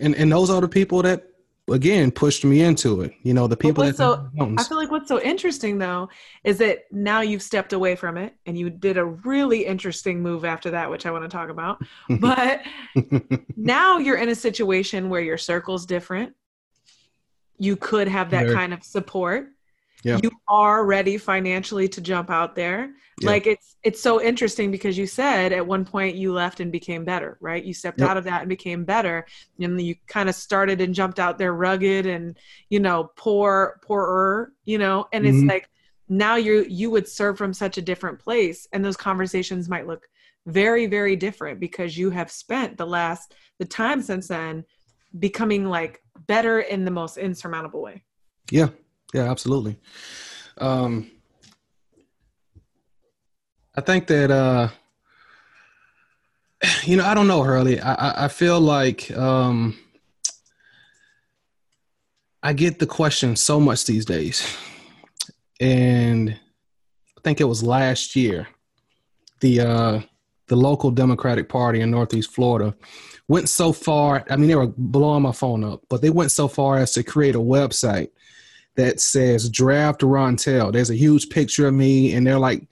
[0.00, 1.28] And and those are the people that
[1.70, 3.12] again pushed me into it.
[3.22, 6.08] You know, the people that so I feel like what's so interesting though
[6.42, 10.46] is that now you've stepped away from it and you did a really interesting move
[10.46, 11.82] after that, which I want to talk about.
[12.18, 12.62] But
[13.58, 16.34] now you're in a situation where your circle's different.
[17.58, 19.48] You could have that kind of support
[20.04, 20.18] yeah.
[20.22, 23.30] you are ready financially to jump out there yeah.
[23.30, 27.04] like it's it's so interesting because you said at one point you left and became
[27.04, 28.10] better right you stepped yep.
[28.10, 29.26] out of that and became better
[29.60, 32.38] and you kind of started and jumped out there rugged and
[32.70, 35.42] you know poor poorer you know and mm-hmm.
[35.42, 35.68] it's like
[36.08, 40.08] now you you would serve from such a different place and those conversations might look
[40.46, 44.64] very very different because you have spent the last the time since then
[45.18, 48.02] becoming like better in the most insurmountable way
[48.50, 48.68] yeah
[49.12, 49.78] yeah, absolutely.
[50.58, 51.10] Um,
[53.76, 54.68] I think that uh,
[56.84, 57.80] You know, I don't know, Hurley.
[57.80, 59.78] I, I feel like um,
[62.42, 64.56] I get the question so much these days.
[65.60, 68.48] And I think it was last year,
[69.40, 70.00] the uh,
[70.46, 72.74] the local Democratic Party in Northeast Florida
[73.26, 74.24] went so far.
[74.30, 77.02] I mean, they were blowing my phone up, but they went so far as to
[77.02, 78.10] create a website
[78.78, 80.72] that says draft Rontel.
[80.72, 82.62] There's a huge picture of me, and they're like,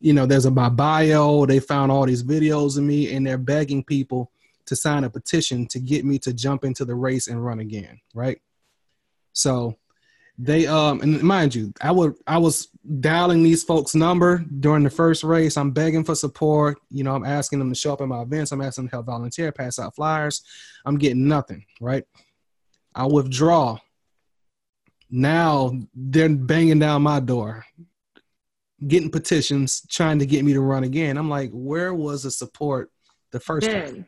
[0.00, 1.46] you know, there's a my bio.
[1.46, 4.32] They found all these videos of me, and they're begging people
[4.66, 8.00] to sign a petition to get me to jump into the race and run again.
[8.14, 8.40] Right.
[9.32, 9.76] So
[10.38, 12.66] they um and mind you, I would I was
[12.98, 15.56] dialing these folks' number during the first race.
[15.56, 16.78] I'm begging for support.
[16.90, 18.50] You know, I'm asking them to show up at my events.
[18.50, 20.42] I'm asking them to help volunteer, pass out flyers.
[20.84, 21.64] I'm getting nothing.
[21.80, 22.02] Right.
[22.92, 23.78] I withdraw
[25.10, 27.64] now they're banging down my door,
[28.86, 31.16] getting petitions, trying to get me to run again.
[31.16, 32.90] I'm like, where was the support
[33.32, 34.06] the first then, time?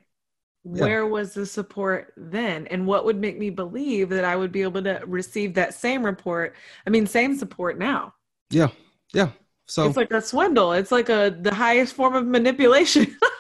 [0.64, 1.10] Where yeah.
[1.10, 2.66] was the support then?
[2.66, 6.04] And what would make me believe that I would be able to receive that same
[6.04, 6.56] report?
[6.86, 8.14] I mean, same support now.
[8.50, 8.68] Yeah.
[9.14, 9.30] Yeah.
[9.66, 10.72] So it's like a swindle.
[10.72, 13.16] It's like a the highest form of manipulation.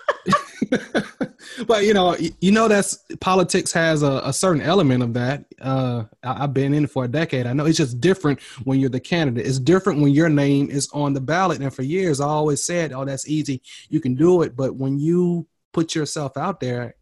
[1.66, 5.44] but you know, you know that's politics has a, a certain element of that.
[5.60, 7.46] Uh, I, have been in for a decade.
[7.46, 9.46] I know it's just different when you're the candidate.
[9.46, 11.60] It's different when your name is on the ballot.
[11.60, 13.62] And for years, I always said, "Oh, that's easy.
[13.88, 16.94] You can do it." But when you put yourself out there,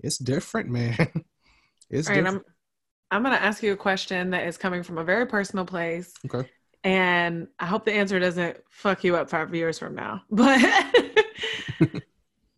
[0.00, 0.96] it's different, man.
[1.90, 2.46] it's All right, different.
[2.46, 2.54] I'm
[3.10, 6.12] I'm going to ask you a question that is coming from a very personal place.
[6.26, 6.48] Okay.
[6.84, 10.22] And I hope the answer doesn't fuck you up five years from now.
[10.30, 10.60] But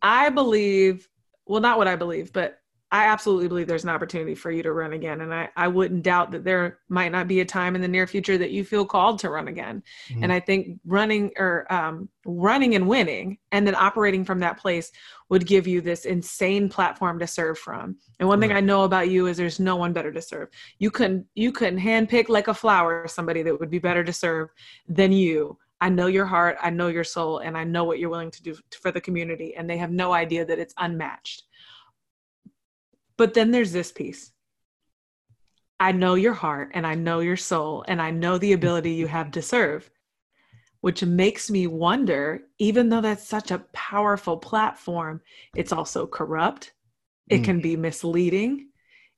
[0.01, 1.07] I believe,
[1.45, 2.61] well, not what I believe, but
[2.93, 5.21] I absolutely believe there's an opportunity for you to run again.
[5.21, 8.05] And I, I wouldn't doubt that there might not be a time in the near
[8.05, 9.81] future that you feel called to run again.
[10.09, 10.23] Mm-hmm.
[10.23, 14.91] And I think running or um, running and winning and then operating from that place
[15.29, 17.95] would give you this insane platform to serve from.
[18.19, 18.49] And one right.
[18.49, 20.49] thing I know about you is there's no one better to serve.
[20.77, 24.49] You couldn't you couldn't handpick like a flower somebody that would be better to serve
[24.89, 28.11] than you I know your heart, I know your soul, and I know what you're
[28.11, 29.55] willing to do for the community.
[29.55, 31.43] And they have no idea that it's unmatched.
[33.17, 34.31] But then there's this piece
[35.79, 39.07] I know your heart, and I know your soul, and I know the ability you
[39.07, 39.89] have to serve,
[40.81, 45.21] which makes me wonder even though that's such a powerful platform,
[45.55, 46.73] it's also corrupt,
[47.29, 47.45] it mm.
[47.45, 48.67] can be misleading.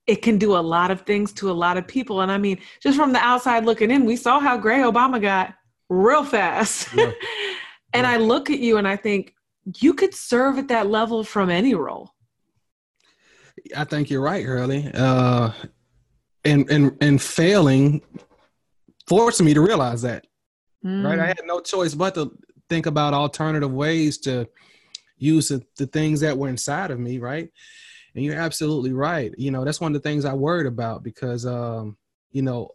[0.06, 2.22] It can do a lot of things to a lot of people.
[2.22, 5.54] And I mean, just from the outside looking in, we saw how gray Obama got
[5.90, 6.94] real fast.
[6.94, 7.12] Yeah.
[7.94, 8.12] and yeah.
[8.12, 9.34] I look at you and I think
[9.78, 12.12] you could serve at that level from any role.
[13.76, 14.90] I think you're right, Hurley.
[14.94, 15.52] Uh,
[16.44, 18.02] and and and failing
[19.08, 20.28] forced me to realize that.
[20.84, 21.06] Mm.
[21.06, 22.38] Right, I had no choice but to
[22.70, 24.48] think about alternative ways to
[25.18, 27.20] use the, the things that were inside of me.
[27.20, 27.50] Right,
[28.16, 29.34] and you're absolutely right.
[29.38, 31.98] You know, that's one of the things I worried about because, um,
[32.32, 32.70] you know,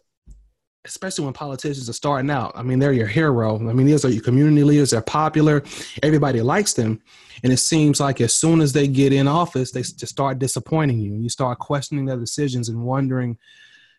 [0.89, 2.53] especially when politicians are starting out.
[2.55, 3.57] I mean, they're your hero.
[3.57, 4.91] I mean, these are your community leaders.
[4.91, 5.63] They're popular.
[6.03, 7.01] Everybody likes them.
[7.45, 10.99] And it seems like as soon as they get in office, they just start disappointing
[10.99, 11.15] you.
[11.15, 13.39] You start questioning their decisions and wondering,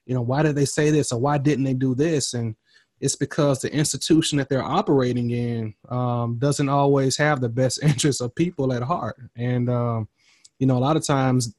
[0.06, 2.34] you know, why did they say this or why didn't they do this?
[2.34, 2.56] And
[3.00, 8.20] it's because the institution that they're operating in um, doesn't always have the best interests
[8.20, 9.18] of people at heart.
[9.38, 10.10] And, um,
[10.58, 11.56] you know, a lot of times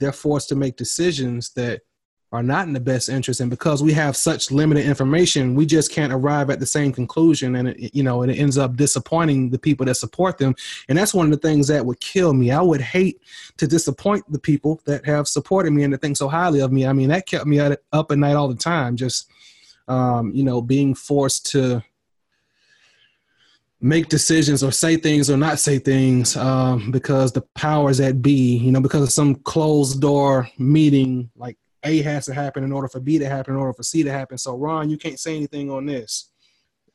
[0.00, 1.82] they're forced to make decisions that
[2.32, 3.40] are not in the best interest.
[3.40, 7.56] And because we have such limited information we just can't arrive at the same conclusion.
[7.56, 10.54] And it, you know and it ends up disappointing the people that support them.
[10.88, 12.50] And that's one of the things that would kill me.
[12.50, 13.20] I would hate
[13.56, 16.86] to disappoint the people that have supported me and that think so highly of me.
[16.86, 19.28] I mean that kept me up at night all the time just
[19.88, 21.82] um, you know being forced to
[23.80, 28.58] make decisions or say things or not say things um, because the powers that be,
[28.58, 32.88] you know, because of some closed door meeting, like a has to happen in order
[32.88, 34.38] for B to happen, in order for C to happen.
[34.38, 36.30] So, Ron, you can't say anything on this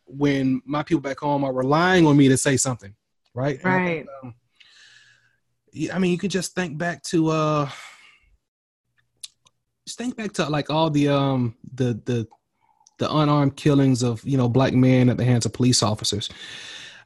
[0.06, 2.94] when my people back home are relying on me to say something,
[3.34, 3.64] right?
[3.64, 3.82] Right.
[3.82, 4.36] I, think, um,
[5.94, 7.70] I mean, you could just think back to uh,
[9.86, 12.28] just think back to like all the um the the
[12.98, 16.30] the unarmed killings of you know black men at the hands of police officers.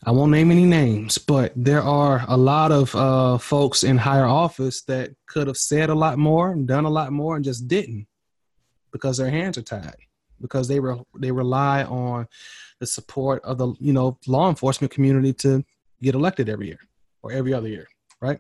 [0.06, 4.26] I won't name any names, but there are a lot of uh, folks in higher
[4.26, 7.68] office that could have said a lot more and done a lot more and just
[7.68, 8.08] didn't
[8.92, 9.98] because their hands are tied
[10.42, 12.28] because they re- they rely on
[12.80, 15.64] the support of the you know law enforcement community to
[16.02, 16.80] get elected every year
[17.22, 17.88] or every other year,
[18.22, 18.40] right?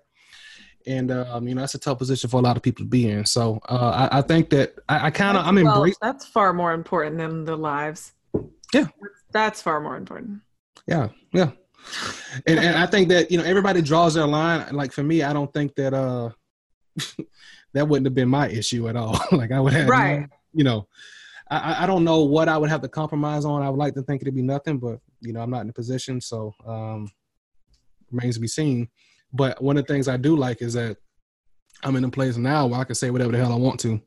[0.88, 3.10] And um, you know that's a tough position for a lot of people to be
[3.10, 3.26] in.
[3.26, 6.00] So uh, I, I, think that I, I kind of I'm well, embracing.
[6.02, 8.13] That's far more important than the lives.
[8.74, 8.88] Yeah,
[9.32, 10.39] that's far more important.
[10.89, 11.52] Yeah, yeah.
[12.47, 14.73] and, and I think that you know everybody draws their line.
[14.75, 16.32] Like for me, I don't think that uh
[17.73, 19.19] that wouldn't have been my issue at all.
[19.32, 20.28] like I would have, right.
[20.52, 20.88] you know,
[21.52, 23.62] I, I don't know what I would have to compromise on.
[23.62, 25.73] I would like to think it'd be nothing, but you know, I'm not in a
[25.73, 27.08] position, so um,
[28.12, 28.89] remains to be seen.
[29.32, 30.97] But one of the things I do like is that
[31.84, 34.02] I'm in a place now where I can say whatever the hell I want to.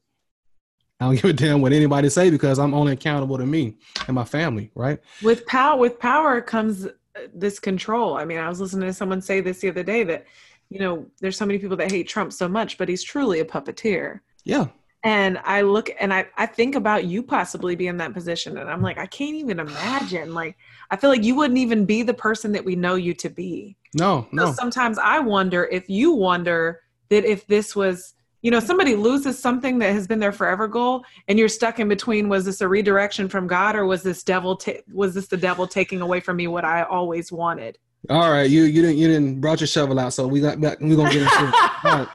[1.02, 4.14] I don't give a damn what anybody say because I'm only accountable to me and
[4.14, 5.00] my family, right?
[5.22, 6.86] With power, with power comes
[7.34, 8.16] this control.
[8.16, 10.26] I mean, I was listening to someone say this the other day that,
[10.70, 13.44] you know, there's so many people that hate Trump so much, but he's truly a
[13.44, 14.20] puppeteer.
[14.44, 14.68] Yeah.
[15.04, 18.56] And I look and I, I think about you possibly be in that position.
[18.58, 20.32] And I'm like, I can't even imagine.
[20.32, 20.56] Like,
[20.92, 23.76] I feel like you wouldn't even be the person that we know you to be.
[23.94, 24.46] No, no.
[24.46, 29.38] So sometimes I wonder if you wonder that if this was you know somebody loses
[29.38, 32.68] something that has been their forever goal and you're stuck in between was this a
[32.68, 36.36] redirection from god or was this devil ta- was this the devil taking away from
[36.36, 37.78] me what i always wanted
[38.10, 40.78] all right you you didn't you didn't brought your shovel out so we got back
[40.80, 42.08] we're gonna get into it right.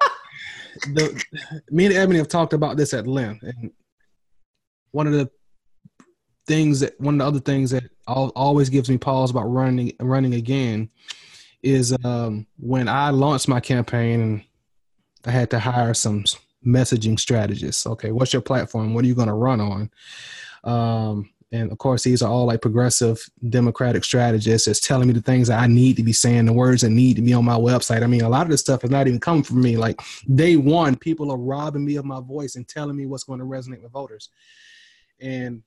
[0.94, 1.24] the,
[1.72, 3.72] me and ebony have talked about this at length and
[4.92, 5.30] one of the
[6.46, 10.34] things that one of the other things that always gives me pause about running running
[10.34, 10.90] again
[11.62, 14.44] is um, when i launched my campaign and
[15.26, 16.26] I had to hire some
[16.66, 17.86] messaging strategists.
[17.86, 18.94] Okay, what's your platform?
[18.94, 19.90] What are you going to run on?
[20.64, 25.22] Um, and of course, these are all like progressive democratic strategists that's telling me the
[25.22, 27.56] things that I need to be saying, the words that need to be on my
[27.56, 28.04] website.
[28.04, 29.78] I mean, a lot of this stuff is not even coming from me.
[29.78, 30.02] Like
[30.36, 33.46] day one, people are robbing me of my voice and telling me what's going to
[33.46, 34.30] resonate with voters.
[35.22, 35.64] And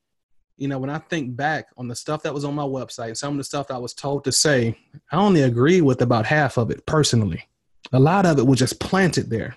[0.58, 3.16] you know, when I think back on the stuff that was on my website, and
[3.16, 4.76] some of the stuff I was told to say,
[5.10, 7.48] I only agree with about half of it personally.
[7.92, 9.56] A lot of it was just planted there.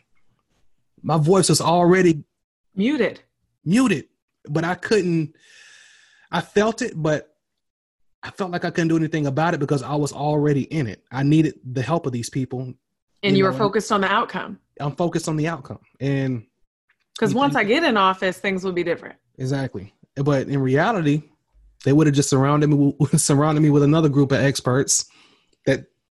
[1.02, 2.24] My voice was already
[2.76, 3.20] muted.
[3.66, 4.06] Muted,
[4.50, 5.36] but I couldn't.
[6.32, 7.36] I felt it, but
[8.24, 11.04] I felt like I couldn't do anything about it because I was already in it.
[11.12, 12.62] I needed the help of these people.
[12.62, 12.78] And
[13.22, 14.60] you, you know, were focused on the outcome.
[14.80, 15.80] I'm focused on the outcome.
[16.00, 16.46] And
[17.16, 19.16] because once I get in office, things will be different.
[19.38, 19.94] Exactly.
[20.16, 21.24] But in reality,
[21.84, 25.06] they would have just surrounded me surrounded me with another group of experts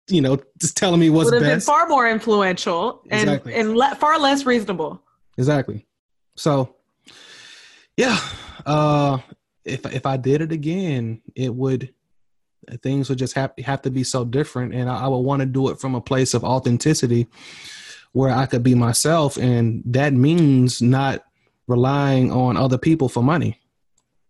[0.08, 1.66] you know, just telling me what's would have best.
[1.66, 3.54] been far more influential and exactly.
[3.54, 5.02] and le- far less reasonable.
[5.38, 5.86] Exactly.
[6.36, 6.76] So,
[7.96, 8.18] yeah,
[8.66, 9.18] uh,
[9.64, 11.94] if if I did it again, it would
[12.82, 15.46] things would just have have to be so different, and I, I would want to
[15.46, 17.26] do it from a place of authenticity,
[18.12, 21.24] where I could be myself, and that means not
[21.66, 23.58] relying on other people for money,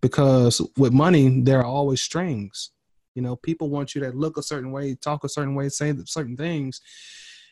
[0.00, 2.70] because with money there are always strings
[3.14, 5.94] you know, people want you to look a certain way, talk a certain way, say
[6.05, 6.81] certain things.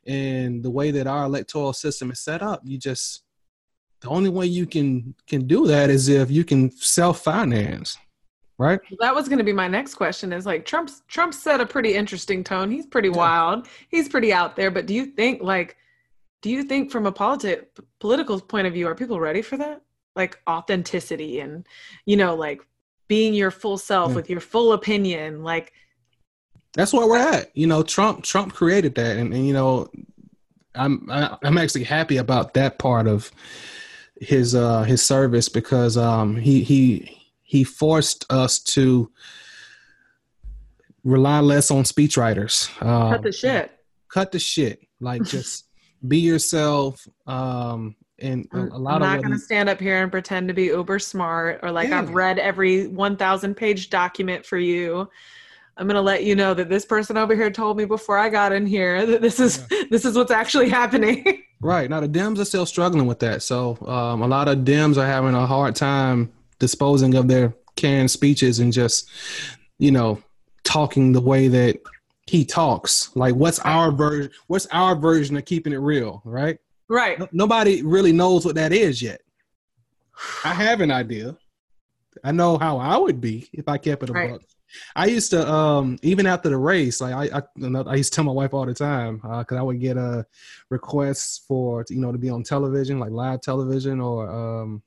[0.07, 3.23] And the way that our electoral system is set up, you just
[4.03, 7.97] the only way you can can do that is if you can self finance
[8.59, 11.67] right that was going to be my next question is like trump's trump set a
[11.67, 12.71] pretty interesting tone.
[12.71, 13.17] He's pretty yeah.
[13.17, 13.69] wild.
[13.89, 14.71] He's pretty out there.
[14.71, 15.77] But do you think like
[16.43, 17.65] do you think from a politi-
[18.01, 19.83] political point of view are people ready for that?
[20.17, 21.67] Like authenticity and
[22.05, 22.61] you know like
[23.13, 24.17] being your full self yeah.
[24.17, 25.71] with your full opinion like
[26.73, 27.55] that's where we're at.
[27.55, 29.19] You know trump trump created that.
[29.19, 29.91] And, and you know
[30.75, 33.31] i'm I, am i am actually happy about that part of
[34.19, 39.11] his uh his service because um he he he forced us to
[41.05, 42.71] rely less on speechwriters.
[42.81, 43.71] Um, cut the shit.
[44.09, 44.81] cut the shit.
[45.01, 45.67] Like just
[46.09, 50.11] be yourself um and a, a lot I'm not going to stand up here and
[50.11, 51.99] pretend to be uber smart or like yeah.
[51.99, 55.09] I've read every 1000 page document for you.
[55.77, 58.29] I'm going to let you know that this person over here told me before I
[58.29, 59.83] got in here that this is yeah.
[59.91, 61.43] this is what's actually happening.
[61.61, 61.89] right.
[61.89, 63.43] Now the Dems are still struggling with that.
[63.43, 68.11] So um, a lot of Dems are having a hard time disposing of their canned
[68.11, 69.09] speeches and just
[69.79, 70.23] you know
[70.63, 71.81] talking the way that
[72.27, 73.15] he talks.
[73.17, 76.59] Like what's our version what's our version of keeping it real, right?
[76.93, 77.19] Right.
[77.19, 79.23] No, nobody really knows what that is yet.
[80.45, 81.37] I have an idea.
[82.23, 84.33] I know how I would be if I kept it a right.
[84.33, 84.43] buck.
[84.95, 88.25] I used to um even after the race, like I I, I used to tell
[88.25, 90.23] my wife all the time because uh, I would get a uh,
[90.69, 94.83] requests for you know to be on television, like live television or um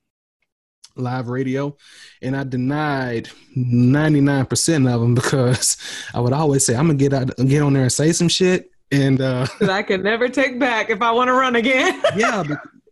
[0.95, 1.75] live radio,
[2.21, 5.77] and I denied ninety nine percent of them because
[6.13, 8.69] I would always say I'm gonna get out get on there and say some shit,
[8.95, 12.01] and uh, I can never take back if I want to run again.
[12.15, 12.43] yeah,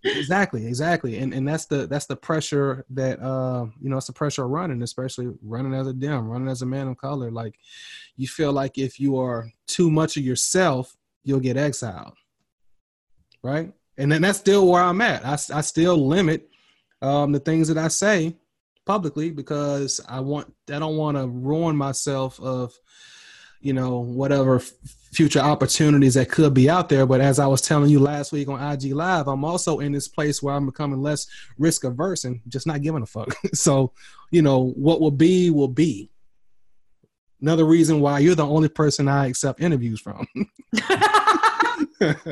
[0.04, 4.14] exactly, exactly, and and that's the that's the pressure that uh you know it's the
[4.14, 7.32] pressure of running, especially running as a Dem, running as a man of color.
[7.32, 7.56] Like
[8.18, 12.14] you feel like if you are too much of yourself, you'll get exiled,
[13.44, 13.72] right?
[13.98, 15.26] And then that's still where I'm at.
[15.26, 16.50] I I still limit
[17.02, 18.36] um the things that I say
[18.86, 22.74] publicly because I want I don't want to ruin myself of
[23.64, 24.62] you know, whatever
[25.14, 27.06] future opportunities that could be out there.
[27.06, 30.08] But as I was telling you last week on IG Live, I'm also in this
[30.08, 33.34] place where I'm becoming less risk averse and just not giving a fuck.
[33.54, 33.94] so,
[34.32, 36.10] you know, what will be will be.
[37.42, 40.26] Another reason why you're the only person I accept interviews from.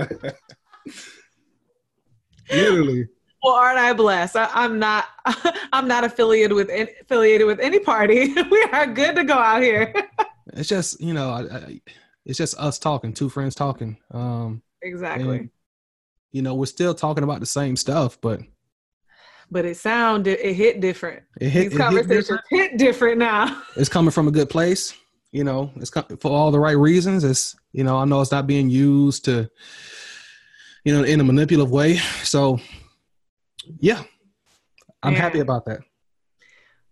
[2.49, 3.07] Literally.
[3.43, 4.35] Well, aren't I blessed?
[4.37, 5.05] I, am not.
[5.73, 8.33] I'm not affiliated with any, affiliated with any party.
[8.51, 9.93] we are good to go out here.
[10.53, 11.81] it's just you know, I, I,
[12.25, 13.97] it's just us talking, two friends talking.
[14.11, 15.37] Um, exactly.
[15.37, 15.49] And,
[16.31, 18.41] you know, we're still talking about the same stuff, but
[19.49, 21.23] but it sounded it hit different.
[21.39, 22.71] It hit, These it conversations hit different.
[22.71, 23.17] hit different.
[23.17, 23.61] now.
[23.75, 24.95] It's coming from a good place.
[25.31, 27.23] You know, it's for all the right reasons.
[27.23, 29.49] It's you know, I know it's not being used to,
[30.83, 31.97] you know, in a manipulative way.
[32.23, 32.59] So
[33.79, 34.03] yeah,
[35.03, 35.81] I'm happy about that.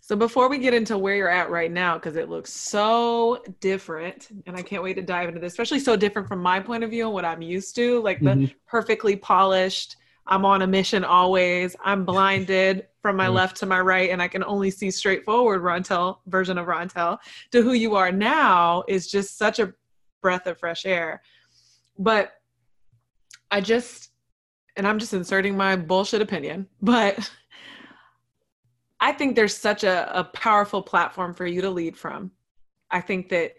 [0.10, 4.30] So before we get into where you're at right now, because it looks so different,
[4.48, 6.90] and I can't wait to dive into this, especially so different from my point of
[6.90, 8.46] view and what I'm used to, like the mm-hmm.
[8.66, 13.36] perfectly polished, I'm on a mission always, I'm blinded from my mm-hmm.
[13.36, 17.20] left to my right, and I can only see straightforward Rontel version of Rontel,
[17.52, 19.76] to who you are now is just such a
[20.24, 21.22] breath of fresh air.
[22.00, 22.32] But
[23.52, 24.10] I just
[24.76, 27.30] and I'm just inserting my bullshit opinion, but
[29.02, 32.32] I think there's such a, a powerful platform for you to lead from.
[32.92, 33.54] I think that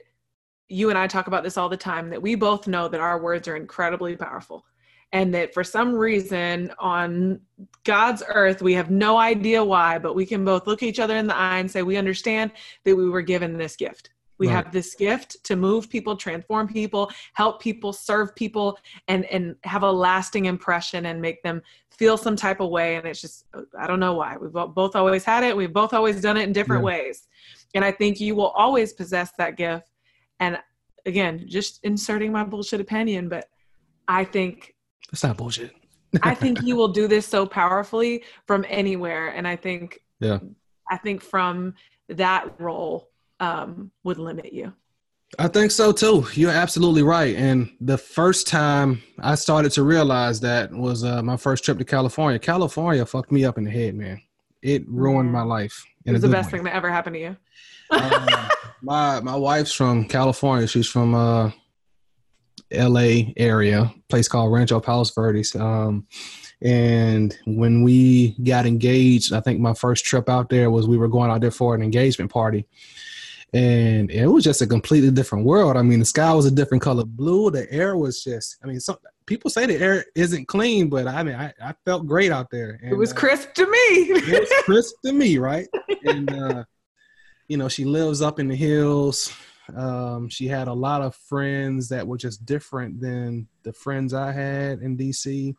[0.68, 3.20] you and I talk about this all the time that we both know that our
[3.20, 4.64] words are incredibly powerful.
[5.12, 7.40] And that for some reason on
[7.82, 11.26] God's earth, we have no idea why, but we can both look each other in
[11.26, 12.52] the eye and say, We understand
[12.84, 14.10] that we were given this gift.
[14.40, 14.54] We right.
[14.54, 19.82] have this gift to move people, transform people, help people, serve people, and and have
[19.82, 21.60] a lasting impression and make them
[21.90, 22.96] feel some type of way.
[22.96, 23.44] And it's just
[23.78, 24.38] I don't know why.
[24.38, 25.54] We've both always had it.
[25.54, 26.86] We've both always done it in different yeah.
[26.86, 27.28] ways.
[27.74, 29.90] And I think you will always possess that gift.
[30.40, 30.58] And
[31.04, 33.46] again, just inserting my bullshit opinion, but
[34.08, 34.74] I think
[35.12, 35.72] it's not bullshit.
[36.22, 39.28] I think you will do this so powerfully from anywhere.
[39.28, 40.38] And I think yeah.
[40.90, 41.74] I think from
[42.08, 43.09] that role
[43.40, 44.72] um, would limit you.
[45.38, 46.26] I think so too.
[46.34, 47.36] You're absolutely right.
[47.36, 51.84] And the first time I started to realize that was uh, my first trip to
[51.84, 52.38] California.
[52.38, 54.20] California fucked me up in the head, man.
[54.62, 55.84] It ruined my life.
[56.04, 56.58] It was the best way.
[56.58, 57.36] thing that ever happened to you.
[57.90, 58.48] uh,
[58.82, 60.66] my my wife's from California.
[60.66, 61.50] She's from uh,
[62.72, 63.32] L.A.
[63.36, 65.54] area, place called Rancho Palos Verdes.
[65.54, 66.06] Um,
[66.60, 71.08] and when we got engaged, I think my first trip out there was we were
[71.08, 72.66] going out there for an engagement party
[73.52, 75.76] and it was just a completely different world.
[75.76, 77.50] I mean, the sky was a different color blue.
[77.50, 78.96] The air was just, I mean, some
[79.26, 82.78] people say the air isn't clean, but I mean, I, I felt great out there.
[82.80, 83.78] And, it was uh, crisp to me.
[83.78, 85.66] it was crisp to me, right?
[86.04, 86.64] And, uh,
[87.48, 89.32] you know, she lives up in the hills.
[89.74, 94.30] Um, she had a lot of friends that were just different than the friends I
[94.30, 95.54] had in DC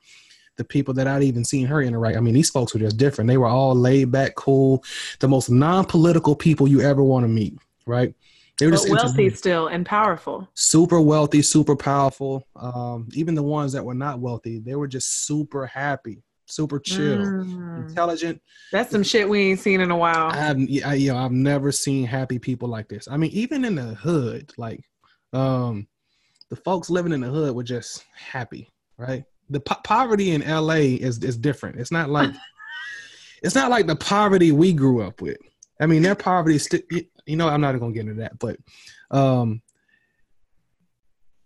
[0.57, 2.17] the people that I'd even seen her interact.
[2.17, 3.29] I mean, these folks were just different.
[3.29, 4.83] They were all laid back, cool,
[5.19, 8.13] the most non political people you ever want to meet right?
[8.61, 10.47] They were just wealthy still and powerful.
[10.53, 12.47] Super wealthy, super powerful.
[12.55, 17.17] Um, even the ones that were not wealthy, they were just super happy, super chill,
[17.17, 17.87] mm.
[17.87, 18.39] intelligent.
[18.71, 20.27] That's some shit we ain't seen in a while.
[20.27, 23.07] I've, I, you know, I've never seen happy people like this.
[23.07, 24.83] I mean, even in the hood, like,
[25.33, 25.87] um,
[26.51, 29.23] the folks living in the hood were just happy, right?
[29.49, 31.79] The po- poverty in LA is is different.
[31.79, 32.29] It's not like
[33.41, 35.37] it's not like the poverty we grew up with.
[35.79, 36.81] I mean, their poverty is still
[37.31, 38.57] you know, I'm not gonna get into that, but
[39.09, 39.61] um,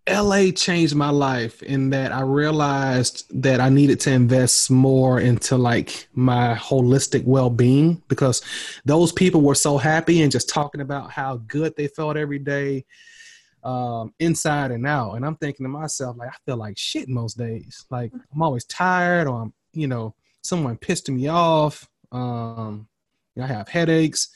[0.10, 5.58] LA changed my life in that I realized that I needed to invest more into
[5.58, 8.42] like my holistic well being because
[8.84, 12.84] those people were so happy and just talking about how good they felt every day,
[13.64, 15.14] um, inside and out.
[15.14, 17.86] And I'm thinking to myself, like, I feel like shit most days.
[17.92, 21.88] Like, I'm always tired or I'm, you know, someone pissed me off.
[22.12, 22.88] Um,
[23.42, 24.30] I have headaches.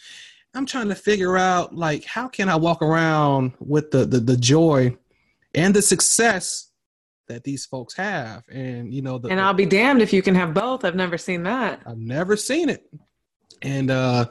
[0.55, 4.37] I'm trying to figure out like how can I walk around with the the, the
[4.37, 4.95] joy
[5.53, 6.71] and the success
[7.27, 10.33] that these folks have, and you know, the, and I'll be damned if you can
[10.35, 10.83] have both.
[10.83, 11.81] I've never seen that.
[11.85, 12.91] I've never seen it,
[13.61, 14.25] and uh,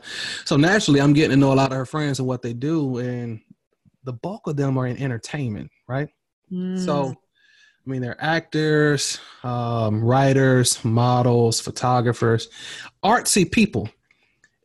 [0.44, 2.98] so naturally, I'm getting to know a lot of her friends and what they do,
[2.98, 3.40] and
[4.02, 6.08] the bulk of them are in entertainment, right?
[6.52, 6.84] Mm.
[6.84, 7.14] So.
[7.86, 12.50] I mean, they're actors, um, writers, models, photographers,
[13.02, 13.88] artsy people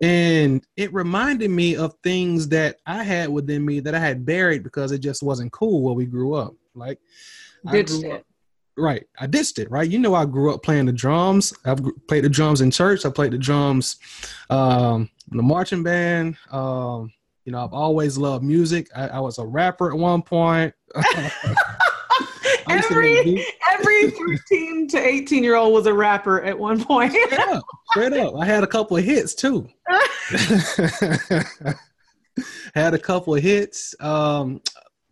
[0.04, 4.62] and it reminded me of things that I had within me that I had buried
[4.62, 6.54] because it just wasn't cool where we grew up.
[6.76, 7.00] Like,
[7.72, 8.26] ditched it.
[8.76, 9.72] right, I ditched it.
[9.72, 11.54] Right, you know, I grew up playing the drums.
[11.64, 11.80] I've
[12.10, 13.06] played the drums in church.
[13.06, 13.96] I played the drums,
[14.50, 16.36] um, in the marching band.
[16.52, 17.14] Um,
[17.46, 18.90] You know, I've always loved music.
[18.94, 20.74] I, I was a rapper at one point.
[22.70, 27.12] every every 13 to 18 year old was a rapper at one point.
[27.12, 28.36] straight, up, straight up.
[28.40, 29.68] I had a couple of hits too.
[32.74, 33.96] had a couple of hits.
[34.00, 34.62] Um,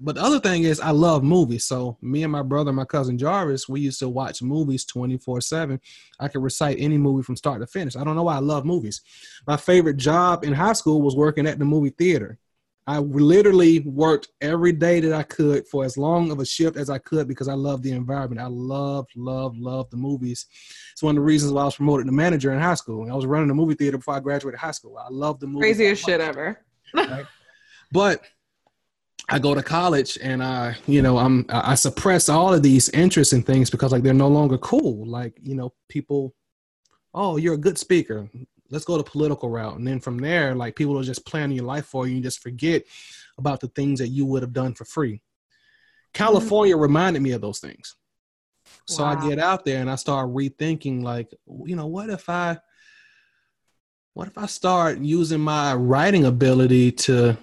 [0.03, 1.65] but the other thing is, I love movies.
[1.65, 5.41] So me and my brother, my cousin Jarvis, we used to watch movies twenty four
[5.41, 5.79] seven.
[6.19, 7.95] I could recite any movie from start to finish.
[7.95, 9.01] I don't know why I love movies.
[9.45, 12.39] My favorite job in high school was working at the movie theater.
[12.91, 16.89] I literally worked every day that I could for as long of a shift as
[16.89, 18.41] I could because I love the environment.
[18.41, 20.45] I love, love, love the movies.
[20.91, 23.09] It's one of the reasons why I was promoted to manager in high school.
[23.09, 24.97] I was running a movie theater before I graduated high school.
[24.97, 25.77] I love the movies.
[25.77, 26.59] Craziest shit ever.
[26.93, 27.25] right?
[27.93, 28.25] But
[29.29, 33.31] I go to college and I, you know, I'm I suppress all of these interests
[33.31, 35.07] and things because like they're no longer cool.
[35.07, 36.35] Like, you know, people,
[37.13, 38.29] oh, you're a good speaker
[38.71, 39.77] let's go the political route.
[39.77, 42.15] And then from there, like people are just planning your life for you.
[42.15, 42.83] You just forget
[43.37, 45.21] about the things that you would have done for free.
[46.13, 46.81] California mm-hmm.
[46.81, 47.95] reminded me of those things.
[48.87, 49.11] So wow.
[49.11, 51.33] I get out there and I start rethinking, like,
[51.65, 52.57] you know, what if I,
[54.13, 57.37] what if I start using my writing ability to,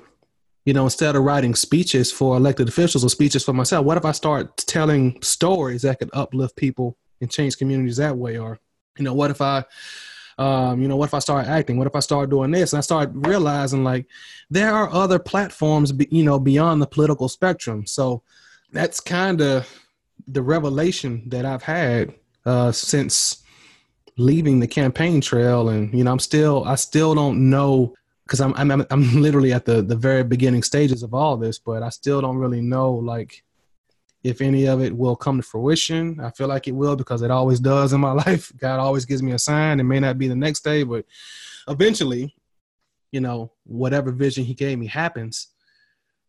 [0.64, 4.04] you know, instead of writing speeches for elected officials or speeches for myself, what if
[4.04, 8.38] I start telling stories that could uplift people and change communities that way?
[8.38, 8.58] Or,
[8.98, 9.64] you know, what if I
[10.38, 11.76] um, you know, what if I start acting?
[11.76, 12.72] What if I start doing this?
[12.72, 14.06] And I start realizing like
[14.50, 17.86] there are other platforms, be, you know, beyond the political spectrum.
[17.86, 18.22] So
[18.72, 19.68] that's kind of
[20.28, 22.14] the revelation that I've had
[22.46, 23.42] uh, since
[24.16, 25.70] leaving the campaign trail.
[25.70, 29.64] And you know, I'm still, I still don't know because I'm, I'm, I'm literally at
[29.64, 33.42] the the very beginning stages of all this, but I still don't really know like
[34.24, 36.18] if any of it will come to fruition.
[36.20, 38.52] I feel like it will because it always does in my life.
[38.56, 39.80] God always gives me a sign.
[39.80, 41.04] It may not be the next day, but
[41.68, 42.34] eventually,
[43.12, 45.48] you know, whatever vision He gave me happens.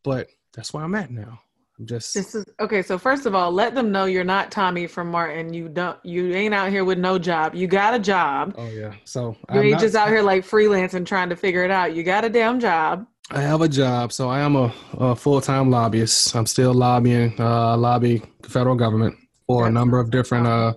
[0.04, 1.42] But that's where I'm at now.
[1.78, 2.82] I'm just this is okay.
[2.82, 5.54] So first of all, let them know you're not Tommy from Martin.
[5.54, 5.98] You don't.
[6.04, 7.56] You ain't out here with no job.
[7.56, 8.54] You got a job.
[8.58, 8.94] Oh yeah.
[9.06, 11.96] So you I'm ain't not, just out here like freelancing trying to figure it out.
[11.96, 13.08] You got a damn job.
[13.32, 16.36] I have a job, so I am a, a full time lobbyist.
[16.36, 19.16] I'm still lobbying, uh, lobby federal government
[19.46, 20.74] for a number of different, uh,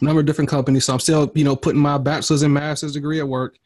[0.00, 0.84] number of different companies.
[0.84, 3.56] So I'm still, you know, putting my bachelor's and master's degree at work.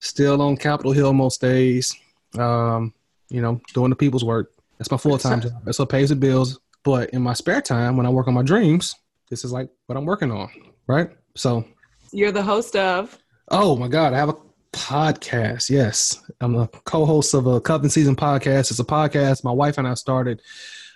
[0.00, 1.94] Still on Capitol Hill most days.
[2.38, 2.92] Um,
[3.30, 4.52] you know, doing the people's work.
[4.78, 5.52] That's my full time job.
[5.64, 6.60] That's what pays the bills.
[6.82, 8.94] But in my spare time, when I work on my dreams,
[9.30, 10.50] this is like what I'm working on,
[10.86, 11.08] right?
[11.34, 11.64] So
[12.12, 13.18] you're the host of.
[13.48, 14.36] Oh my God, I have a
[14.74, 15.70] podcast.
[15.70, 18.70] Yes, I'm a co-host of a Cuffing Season podcast.
[18.70, 20.42] It's a podcast my wife and I started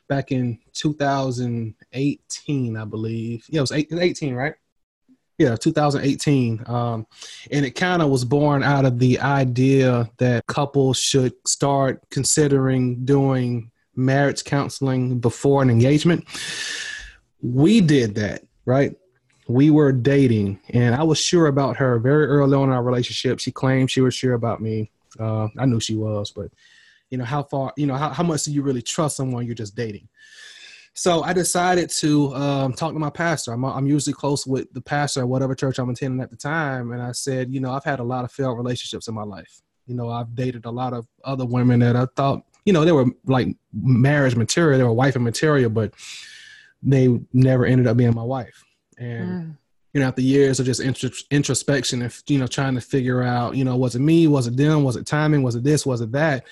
[0.09, 3.47] back in 2018, I believe.
[3.49, 4.55] Yeah, it was 18, right?
[5.39, 6.65] Yeah, 2018.
[6.67, 7.07] Um,
[7.53, 13.05] and it kind of was born out of the idea that couples should start considering
[13.05, 16.25] doing marriage counseling before an engagement.
[17.41, 18.97] We did that, right?
[19.49, 23.41] We were dating and I was sure about her very early on in our relationship.
[23.41, 24.91] She claimed she was sure about me.
[25.19, 26.51] Uh, I knew she was, but
[27.09, 29.55] you know, how far, you know, how, how much do you really trust someone you're
[29.55, 30.07] just dating?
[30.93, 33.53] So I decided to um, talk to my pastor.
[33.53, 36.93] I'm, I'm usually close with the pastor at whatever church I'm attending at the time.
[36.93, 39.63] And I said, you know, I've had a lot of failed relationships in my life.
[39.87, 42.93] You know, I've dated a lot of other women that I thought, you know, they
[42.93, 45.95] were like marriage material, they were wife and material, but
[46.83, 48.65] they never ended up being my wife
[48.99, 49.57] and mm.
[49.93, 50.81] you know after years of just
[51.31, 54.27] introspection and you know trying to figure out you know was it me?
[54.27, 54.85] Was it them?
[54.85, 55.43] Was it timing?
[55.43, 55.87] Was it this?
[55.87, 56.45] Was it that?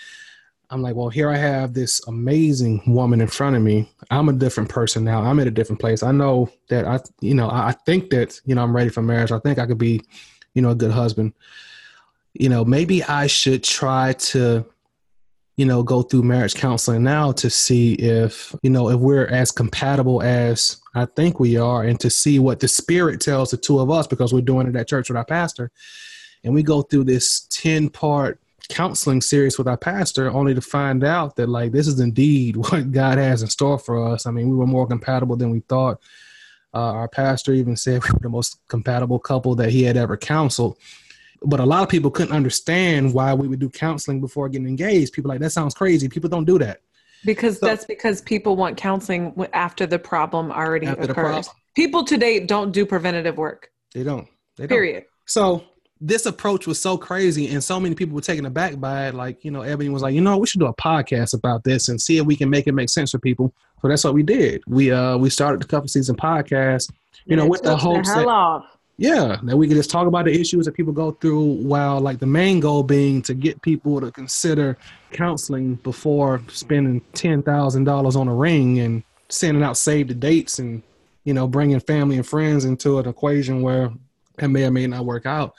[0.68, 3.88] I'm like well here i have this amazing woman in front of me.
[4.10, 5.22] I'm a different person now.
[5.22, 6.02] I'm in a different place.
[6.02, 9.30] I know that i you know i think that you know i'm ready for marriage.
[9.30, 10.02] I think i could be
[10.54, 11.34] you know a good husband.
[12.34, 14.66] You know maybe i should try to
[15.56, 19.50] you know, go through marriage counseling now to see if, you know, if we're as
[19.50, 23.80] compatible as I think we are and to see what the spirit tells the two
[23.80, 25.70] of us because we're doing it at church with our pastor.
[26.42, 28.40] And we go through this 10 part
[28.70, 32.92] counseling series with our pastor only to find out that like this is indeed what
[32.92, 34.24] God has in store for us.
[34.24, 36.00] I mean, we were more compatible than we thought.
[36.72, 40.16] Uh, our pastor even said we were the most compatible couple that he had ever
[40.16, 40.78] counseled
[41.44, 45.12] but a lot of people couldn't understand why we would do counseling before getting engaged.
[45.12, 46.08] People like that sounds crazy.
[46.08, 46.80] People don't do that
[47.24, 51.14] because so, that's because people want counseling after the problem already occurs.
[51.14, 51.44] Problem.
[51.74, 53.70] People today don't do preventative work.
[53.92, 54.28] They don't.
[54.56, 54.68] They don't.
[54.68, 55.04] Period.
[55.26, 55.64] So
[56.00, 59.14] this approach was so crazy, and so many people were taken aback by it.
[59.14, 61.88] Like you know, Ebony was like, you know, we should do a podcast about this
[61.88, 63.54] and see if we can make it make sense for people.
[63.82, 64.62] So that's what we did.
[64.66, 66.92] We uh we started the and Season podcast.
[67.24, 70.32] You know, with the hopes that, off Yeah, that we can just talk about the
[70.32, 74.10] issues that people go through while like the main goal being to get people to
[74.10, 74.78] consider
[75.12, 80.82] counseling before spending $10,000 on a ring and sending out save the dates and
[81.24, 83.92] you know bringing family and friends into an equation where
[84.38, 85.54] it may or may not work out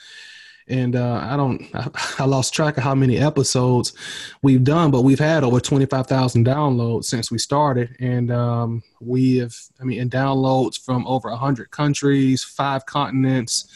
[0.68, 1.66] and uh, I don't,
[2.20, 3.94] I, lost track of how many episodes
[4.42, 7.96] we've done, but we've had over 25,000 downloads since we started.
[8.00, 13.68] And um, we have, I mean, in downloads from over 100 countries, five continents,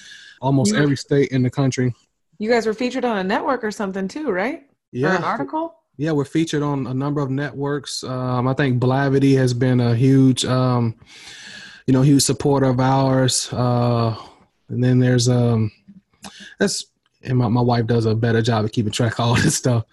[0.41, 1.93] almost every state in the country.
[2.39, 4.63] You guys were featured on a network or something too, right?
[4.91, 5.13] Yeah.
[5.13, 5.75] Or an article?
[5.97, 8.03] Yeah, we're featured on a number of networks.
[8.03, 10.95] Um, I think Blavity has been a huge, um,
[11.85, 13.51] you know, huge supporter of ours.
[13.53, 14.15] Uh,
[14.69, 15.71] and then there's um,
[16.59, 16.85] that's
[17.23, 19.85] and my, my wife does a better job of keeping track of all this stuff.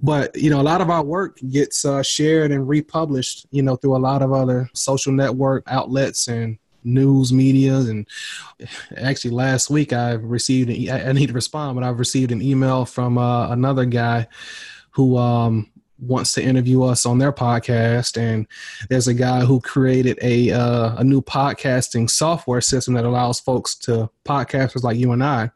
[0.00, 3.76] But you know a lot of our work gets uh, shared and republished you know
[3.76, 8.06] through a lot of other social network outlets and news media and
[8.98, 12.84] actually last week i received an, i need to respond but i've received an email
[12.84, 14.28] from uh, another guy
[14.90, 18.16] who um, wants to interview us on their podcast.
[18.16, 18.46] And
[18.88, 23.74] there's a guy who created a uh, a new podcasting software system that allows folks
[23.76, 25.50] to podcasters like you and I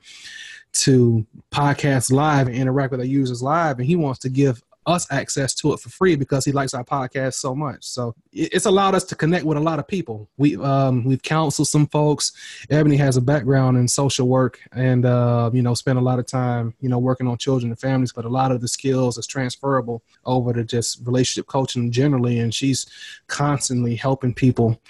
[0.71, 3.79] to podcast live and interact with our users live.
[3.79, 6.83] And he wants to give us access to it for free because he likes our
[6.83, 7.85] podcast so much.
[7.85, 10.29] So it's allowed us to connect with a lot of people.
[10.39, 12.33] We um, we've counseled some folks.
[12.71, 16.27] Ebony has a background in social work and uh, you know spent a lot of
[16.27, 18.13] time you know working on children and families.
[18.13, 22.41] But a lot of the skills is transferable over to just relationship coaching generally.
[22.41, 22.87] And she's
[23.27, 24.81] constantly helping people.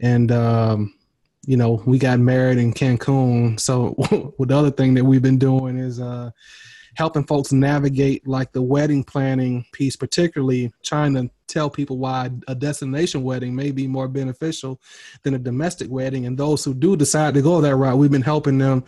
[0.00, 0.94] And um,
[1.46, 3.60] you know we got married in Cancun.
[3.60, 3.94] So
[4.38, 6.00] the other thing that we've been doing is.
[6.00, 6.32] Uh,
[6.96, 12.54] helping folks navigate like the wedding planning piece, particularly trying to tell people why a
[12.54, 14.80] destination wedding may be more beneficial
[15.22, 16.26] than a domestic wedding.
[16.26, 18.84] And those who do decide to go that route, we've been helping them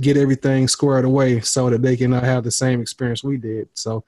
[0.00, 3.68] get everything squared away so that they can have the same experience we did.
[3.74, 4.04] So,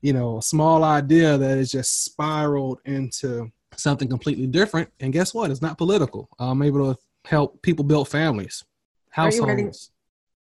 [0.00, 4.90] you know, a small idea that is just spiraled into something completely different.
[5.00, 5.50] And guess what?
[5.50, 6.28] It's not political.
[6.38, 8.64] I'm able to help people build families,
[9.10, 9.38] households.
[9.38, 9.72] Are you writing,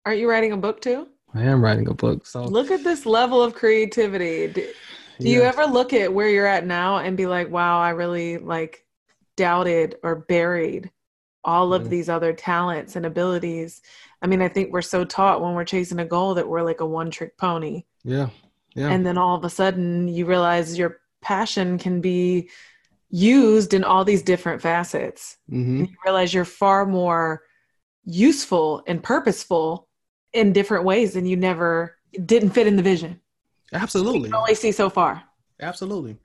[0.05, 1.07] are you writing a book too?
[1.33, 2.25] I am writing a book.
[2.25, 4.47] So look at this level of creativity.
[4.47, 4.67] Do,
[5.19, 5.37] do yeah.
[5.37, 8.85] you ever look at where you're at now and be like, wow, I really like
[9.37, 10.91] doubted or buried
[11.43, 11.89] all of yeah.
[11.89, 13.81] these other talents and abilities?
[14.21, 16.81] I mean, I think we're so taught when we're chasing a goal that we're like
[16.81, 17.83] a one trick pony.
[18.03, 18.29] Yeah.
[18.75, 18.89] Yeah.
[18.89, 22.49] And then all of a sudden you realize your passion can be
[23.09, 25.37] used in all these different facets.
[25.51, 25.85] Mm-hmm.
[25.85, 27.41] You realize you're far more
[28.05, 29.87] useful and purposeful
[30.33, 33.19] in different ways and you never didn't fit in the vision.
[33.73, 34.29] Absolutely.
[34.29, 35.23] You only see so far.
[35.59, 36.17] Absolutely.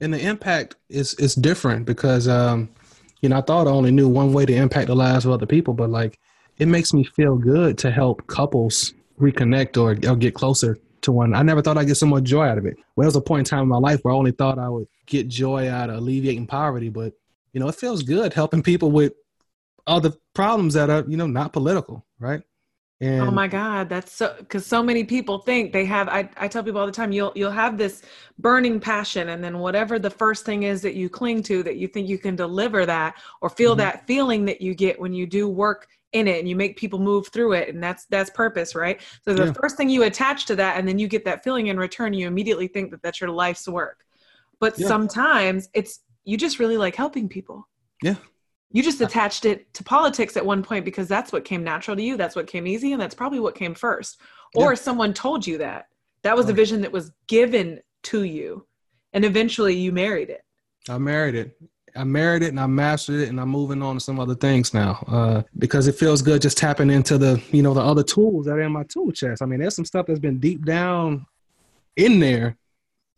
[0.00, 2.70] And the impact is is different because um,
[3.20, 5.46] you know, I thought I only knew one way to impact the lives of other
[5.46, 6.18] people, but like
[6.58, 11.34] it makes me feel good to help couples reconnect or, or get closer to one.
[11.34, 12.76] I never thought I'd get so much joy out of it.
[12.96, 14.68] Well, there was a point in time in my life where I only thought I
[14.68, 17.14] would get joy out of alleviating poverty, but
[17.52, 19.12] you know, it feels good helping people with
[19.86, 22.42] all the problems that are, you know, not political, right?
[23.02, 26.08] Oh and oh my God, that's so because so many people think they have.
[26.08, 28.02] I, I tell people all the time, you'll you'll have this
[28.38, 31.88] burning passion, and then whatever the first thing is that you cling to, that you
[31.88, 33.78] think you can deliver that or feel mm-hmm.
[33.78, 36.98] that feeling that you get when you do work in it and you make people
[36.98, 39.00] move through it, and that's that's purpose, right?
[39.24, 39.52] So the yeah.
[39.52, 42.26] first thing you attach to that, and then you get that feeling in return, you
[42.26, 44.04] immediately think that that's your life's work.
[44.58, 44.88] But yeah.
[44.88, 47.66] sometimes it's you just really like helping people.
[48.02, 48.16] Yeah,
[48.72, 52.02] you just attached it to politics at one point because that's what came natural to
[52.02, 52.16] you.
[52.16, 52.92] That's what came easy.
[52.92, 54.20] And that's probably what came first.
[54.54, 54.76] Or yeah.
[54.76, 55.88] someone told you that.
[56.22, 58.66] That was a vision that was given to you.
[59.12, 60.44] And eventually you married it.
[60.88, 61.56] I married it.
[61.96, 64.72] I married it and I mastered it and I'm moving on to some other things
[64.72, 68.46] now uh, because it feels good just tapping into the you know the other tools
[68.46, 69.42] that are in my tool chest.
[69.42, 71.26] I mean, there's some stuff that's been deep down
[71.96, 72.56] in there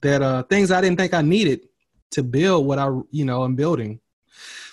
[0.00, 1.68] that uh, things I didn't think I needed
[2.12, 4.00] to build what I you know I'm building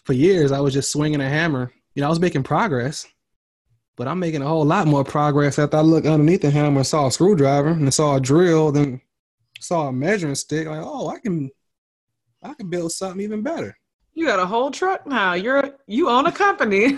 [0.04, 1.72] for years I was just swinging a hammer.
[1.95, 3.06] You know, I was making progress,
[3.95, 6.88] but I'm making a whole lot more progress after I looked underneath the hammer and
[6.88, 9.02] saw a screwdriver and saw a drill, then
[9.60, 10.68] saw a measuring stick.
[10.68, 11.50] Like, oh, I can,
[12.41, 13.78] I can build something even better.
[14.14, 15.34] You got a whole truck now.
[15.34, 16.97] You're you own a company.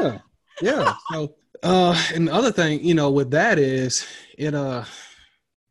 [0.00, 0.18] yeah,
[0.60, 0.94] yeah.
[1.12, 4.84] So, uh, and the other thing, you know, with that is it uh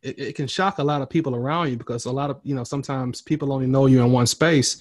[0.01, 2.55] it, it, can shock a lot of people around you because a lot of you
[2.55, 4.77] know sometimes people only know you in one space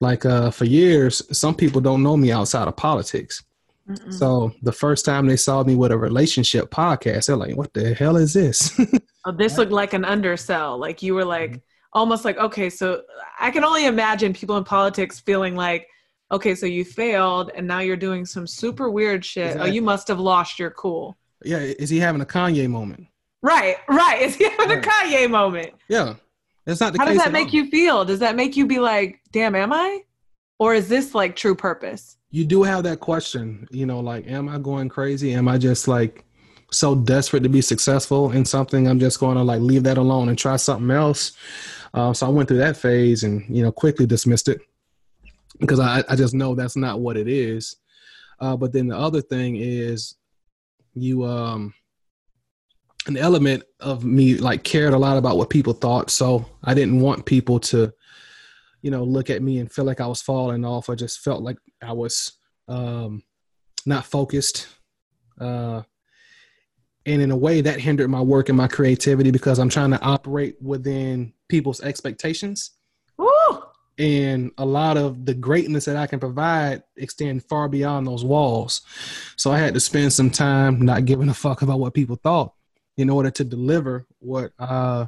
[0.00, 3.42] like uh, for years, some people don't know me outside of politics.
[3.88, 4.12] Mm-mm.
[4.12, 7.94] So the first time they saw me with a relationship podcast, they're like, "What the
[7.94, 8.78] hell is this?"
[9.26, 10.78] oh, this looked like an undersell.
[10.78, 11.58] Like you were like mm-hmm.
[11.92, 13.02] almost like, okay, so
[13.38, 15.86] I can only imagine people in politics feeling like,
[16.30, 19.46] okay, so you failed and now you're doing some super weird shit.
[19.46, 19.70] Exactly.
[19.70, 21.16] Oh, you must have lost your cool.
[21.44, 23.06] Yeah, is he having a Kanye moment?
[23.42, 24.20] Right, right.
[24.20, 24.86] Is he having right.
[24.86, 25.72] a Kanye moment?
[25.88, 26.14] Yeah.
[26.66, 27.54] It's not the How does that make all.
[27.54, 28.04] you feel?
[28.04, 30.02] Does that make you be like, damn, am I?
[30.58, 32.16] Or is this like true purpose?
[32.30, 35.32] You do have that question, you know, like, am I going crazy?
[35.32, 36.24] Am I just like
[36.70, 38.86] so desperate to be successful in something?
[38.86, 41.32] I'm just going to like leave that alone and try something else.
[41.92, 44.60] Uh, so I went through that phase and, you know, quickly dismissed it
[45.58, 47.76] because I, I just know that's not what it is.
[48.38, 50.16] Uh, but then the other thing is
[50.94, 51.74] you, um,
[53.06, 56.10] an element of me like cared a lot about what people thought.
[56.10, 57.92] So I didn't want people to,
[58.82, 60.90] you know, look at me and feel like I was falling off.
[60.90, 62.32] I just felt like I was
[62.68, 63.22] um,
[63.86, 64.68] not focused.
[65.40, 65.82] Uh,
[67.06, 70.02] and in a way that hindered my work and my creativity because I'm trying to
[70.02, 72.72] operate within people's expectations.
[73.16, 73.28] Woo!
[73.98, 78.82] And a lot of the greatness that I can provide extend far beyond those walls.
[79.36, 82.52] So I had to spend some time not giving a fuck about what people thought
[83.00, 85.06] in order to deliver what uh,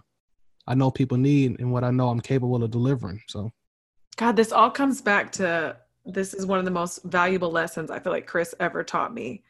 [0.66, 3.20] I know people need and what I know I'm capable of delivering.
[3.28, 3.52] So,
[4.16, 8.00] God, this all comes back to this is one of the most valuable lessons I
[8.00, 9.42] feel like Chris ever taught me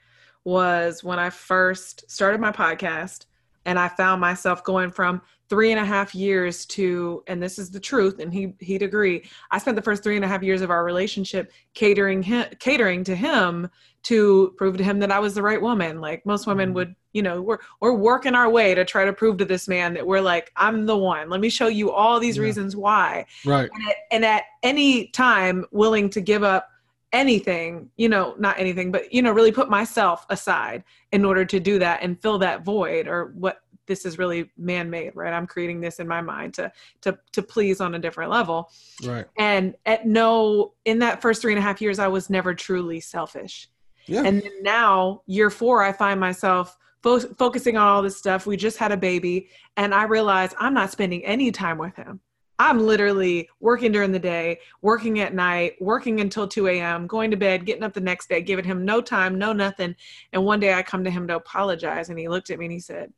[0.45, 3.27] was when I first started my podcast
[3.65, 5.23] and I found myself going from
[5.53, 9.23] three and a half years to, and this is the truth, and he he'd agree.
[9.51, 13.05] I spent the first three and a half years of our relationship catering him, catering
[13.05, 13.69] to him
[14.05, 16.01] to prove to him that I was the right woman.
[16.01, 16.77] Like most women mm-hmm.
[16.77, 19.93] would, you know, we're we're working our way to try to prove to this man
[19.93, 21.29] that we're like, I'm the one.
[21.29, 22.45] Let me show you all these yeah.
[22.45, 23.27] reasons why.
[23.45, 23.69] Right.
[23.75, 26.71] And at, and at any time, willing to give up
[27.13, 30.83] anything, you know, not anything, but you know, really put myself aside
[31.13, 33.59] in order to do that and fill that void or what
[33.93, 35.35] this is really man-made, right?
[35.35, 36.73] I'm creating this in my mind to
[37.03, 38.71] to to please on a different level.
[39.05, 39.27] Right.
[39.37, 43.01] And at no in that first three and a half years, I was never truly
[43.01, 43.69] selfish.
[44.07, 44.23] Yeah.
[44.25, 48.47] And now, year four, I find myself fo- focusing on all this stuff.
[48.47, 52.21] We just had a baby, and I realize I'm not spending any time with him.
[52.59, 57.37] I'm literally working during the day, working at night, working until 2 a.m., going to
[57.37, 59.97] bed, getting up the next day, giving him no time, no nothing.
[60.33, 62.73] And one day I come to him to apologize, and he looked at me and
[62.73, 63.13] he said,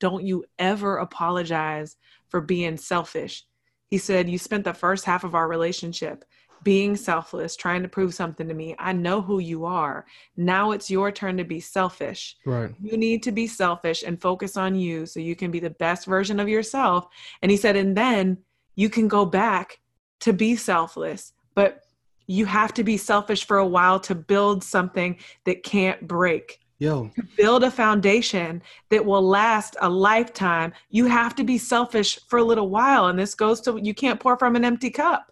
[0.00, 1.96] Don't you ever apologize
[2.28, 3.44] for being selfish.
[3.86, 6.24] He said, You spent the first half of our relationship
[6.62, 8.74] being selfless, trying to prove something to me.
[8.78, 10.04] I know who you are.
[10.36, 12.36] Now it's your turn to be selfish.
[12.44, 12.74] Right.
[12.82, 16.06] You need to be selfish and focus on you so you can be the best
[16.06, 17.08] version of yourself.
[17.40, 18.38] And he said, and then
[18.76, 19.80] you can go back
[20.20, 21.80] to be selfless, but
[22.26, 26.60] you have to be selfish for a while to build something that can't break.
[26.80, 27.10] Yo.
[27.14, 32.38] To build a foundation that will last a lifetime, you have to be selfish for
[32.38, 33.08] a little while.
[33.08, 35.30] And this goes to you can't pour from an empty cup.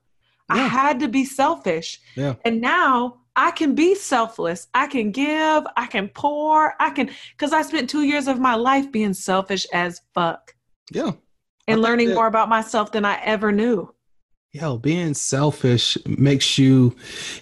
[0.55, 0.57] Yeah.
[0.57, 2.01] I had to be selfish.
[2.17, 2.35] Yeah.
[2.45, 4.69] And now I can be selfless.
[4.75, 8.55] I can give, I can pour, I can, because I spent two years of my
[8.55, 10.55] life being selfish as fuck.
[10.93, 11.13] Yeah.
[11.67, 13.95] And learning that, more about myself than I ever knew.
[14.53, 16.95] Yo, being selfish makes you,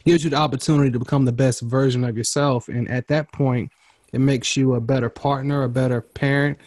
[0.04, 2.68] gives you the opportunity to become the best version of yourself.
[2.68, 3.72] And at that point,
[4.12, 6.58] it makes you a better partner, a better parent.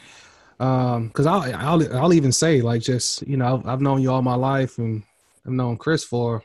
[0.60, 4.12] Um, cause I'll, I'll, I'll even say like, just, you know, I've, I've known you
[4.12, 5.04] all my life and
[5.46, 6.44] I've known Chris for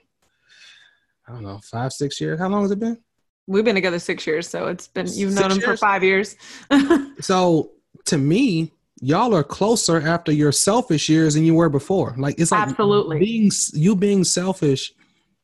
[1.27, 2.39] I don't know five six years.
[2.39, 2.99] How long has it been?
[3.47, 5.65] We've been together six years, so it's been you've six known him years?
[5.65, 6.37] for five years.
[7.21, 7.73] so
[8.07, 12.15] to me, y'all are closer after your selfish years than you were before.
[12.19, 14.93] Like it's like absolutely being you being selfish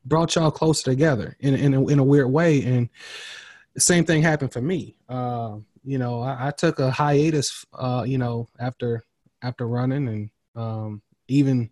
[0.05, 2.63] brought y'all closer together in in a, in a weird way.
[2.63, 2.89] And
[3.75, 4.97] the same thing happened for me.
[5.09, 7.65] Uh, you know, I, I, took a hiatus.
[7.73, 9.05] Uh, you know, after
[9.43, 11.71] after running and um, even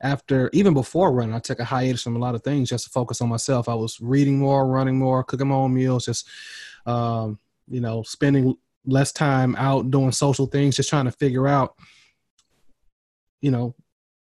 [0.00, 2.90] after even before running, I took a hiatus from a lot of things just to
[2.90, 3.68] focus on myself.
[3.68, 6.28] I was reading more, running more, cooking my own meals, just
[6.86, 7.38] um,
[7.68, 11.76] you know, spending less time out doing social things, just trying to figure out,
[13.40, 13.74] you know,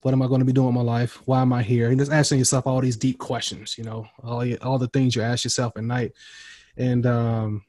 [0.03, 1.23] what am I going to be doing in my life?
[1.27, 1.89] Why am I here?
[1.89, 5.23] And just asking yourself all these deep questions, you know, all all the things you
[5.23, 6.13] ask yourself at night,
[6.77, 7.65] and um,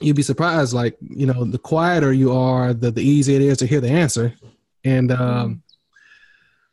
[0.00, 0.72] you'd be surprised.
[0.72, 3.90] Like you know, the quieter you are, the the easier it is to hear the
[3.90, 4.34] answer,
[4.84, 5.62] and um,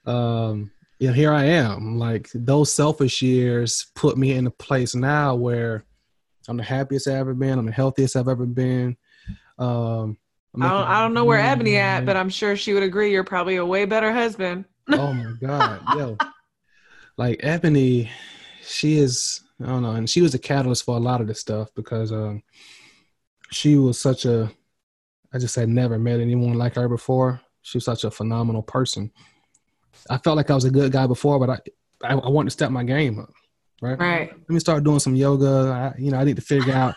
[0.06, 1.98] um, you know, here I am.
[1.98, 5.86] Like those selfish years put me in a place now where
[6.48, 7.60] I'm the happiest I've ever been.
[7.60, 8.98] I'm the healthiest I've ever been.
[9.58, 10.18] Um,
[10.60, 13.12] I don't, I don't know where Ebony at, but I'm sure she would agree.
[13.12, 14.66] You're probably a way better husband.
[14.90, 16.18] oh my god, yo,
[17.18, 18.12] like Ebony,
[18.64, 19.42] she is.
[19.64, 22.12] I don't know, and she was a catalyst for a lot of this stuff because
[22.12, 22.44] um,
[23.52, 24.52] she was such a.
[25.34, 27.42] I just had never met anyone like her before.
[27.62, 29.12] She was such a phenomenal person.
[30.10, 31.60] I felt like I was a good guy before, but I
[32.04, 33.30] I, I wanted to step my game up.
[33.82, 34.00] right?
[34.00, 34.30] Right.
[34.30, 35.94] Let me start doing some yoga.
[35.96, 36.96] I, you know, I need to figure out.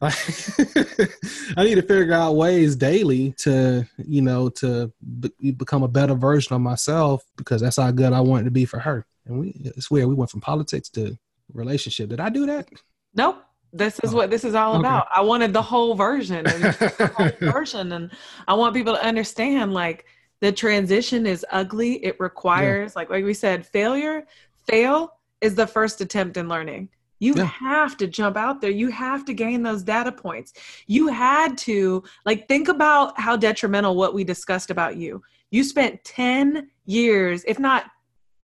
[0.02, 6.14] I need to figure out ways daily to, you know, to be, become a better
[6.14, 9.06] version of myself because that's how good I wanted to be for her.
[9.24, 10.08] And we, it's weird.
[10.08, 11.16] We went from politics to
[11.52, 12.08] relationship.
[12.10, 12.68] Did I do that?
[13.14, 13.42] Nope.
[13.72, 14.16] This is Oh.
[14.16, 14.80] what this is all Okay.
[14.80, 15.08] about.
[15.14, 16.46] I wanted the whole version.
[16.46, 17.92] And the whole version.
[17.92, 18.10] And
[18.46, 20.04] I want people to understand like
[20.40, 22.04] the transition is ugly.
[22.04, 24.26] It requires, like like we said, failure.
[24.68, 26.88] Fail is the first attempt in learning.
[27.18, 27.44] You Yeah.
[27.44, 28.70] have to jump out there.
[28.70, 30.52] You have to gain those data points.
[30.86, 35.22] You had to like think about how detrimental what we discussed about you.
[35.50, 37.86] You spent 10 years, if not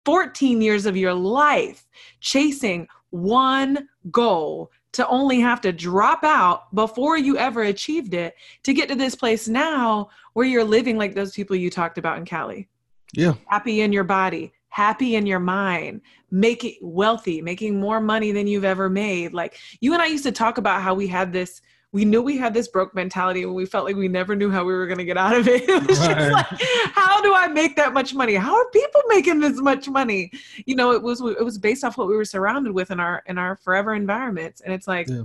[0.09, 1.87] 14 years of your life
[2.21, 8.73] chasing one goal to only have to drop out before you ever achieved it to
[8.73, 12.25] get to this place now where you're living like those people you talked about in
[12.25, 12.71] Cali.
[13.13, 13.35] Yeah.
[13.49, 16.01] Happy in your body, happy in your mind,
[16.31, 19.35] making wealthy, making more money than you've ever made.
[19.35, 21.61] Like you and I used to talk about how we had this
[21.93, 24.63] we knew we had this broke mentality and we felt like we never knew how
[24.63, 25.63] we were going to get out of it.
[25.69, 26.47] It was just like,
[26.93, 28.35] how do I make that much money?
[28.35, 30.31] How are people making this much money?
[30.67, 33.23] You know, it was it was based off what we were surrounded with in our
[33.27, 35.23] in our forever environments, and it's like, Yeah.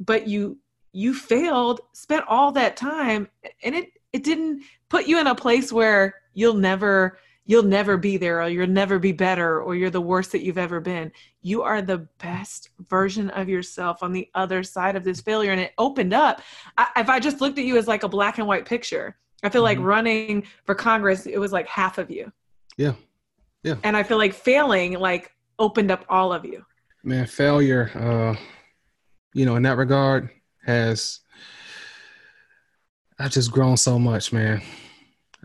[0.00, 0.58] but you
[0.92, 3.28] you failed, spent all that time,
[3.62, 7.18] and it it didn't put you in a place where you'll never
[7.48, 10.58] you'll never be there or you'll never be better or you're the worst that you've
[10.58, 11.10] ever been
[11.42, 15.60] you are the best version of yourself on the other side of this failure and
[15.60, 16.42] it opened up
[16.76, 19.48] I, if i just looked at you as like a black and white picture i
[19.48, 19.84] feel like Mhm.
[19.84, 22.32] running for congress it was like half of you
[22.76, 22.94] Yeah.
[23.62, 23.76] Yeah.
[23.84, 26.64] and i feel like failing like opened up all of you
[27.04, 28.34] Man, failure, uh,
[29.32, 30.28] you know, in that regard
[30.64, 31.20] has
[33.16, 34.60] I've just grown so much, man.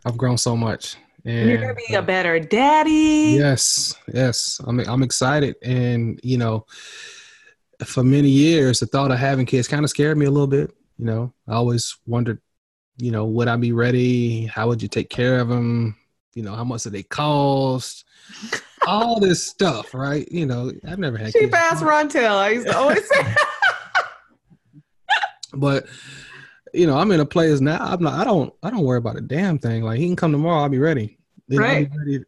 [0.04, 0.96] I've grown so much.
[1.26, 4.60] And you're gonna be a better daddy Yes, yes.
[4.66, 6.66] I'm I'm excited, and you know,
[7.86, 10.74] for many years, the thought of having kids kind of scared me a little bit.
[10.98, 12.40] You know, I always wondered,
[12.98, 14.46] you know, would I be ready?
[14.46, 15.96] How would you take care of them?
[16.34, 18.06] You know, how much do they cost?
[18.88, 20.28] All this stuff, right?
[20.32, 22.32] You know, I've never had cheap kids, ass Rontel.
[22.32, 23.36] I used to always say
[25.54, 25.86] but
[26.74, 27.78] you know, I'm in a place now.
[27.80, 28.20] I'm not.
[28.20, 28.54] I don't.
[28.64, 29.84] I don't worry about a damn thing.
[29.84, 30.62] Like he can come tomorrow.
[30.64, 31.18] I'll be ready.
[31.48, 31.92] You know, Right.
[31.92, 32.26] be ready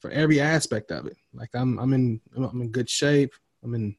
[0.00, 1.16] for every aspect of it.
[1.34, 1.78] Like I'm.
[1.78, 2.20] I'm in.
[2.36, 3.32] I'm in good shape.
[3.64, 3.96] I'm in.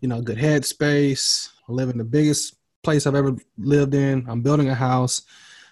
[0.00, 1.50] You know, good headspace.
[1.68, 4.24] I live in the biggest place I've ever lived in.
[4.28, 5.22] I'm building a house.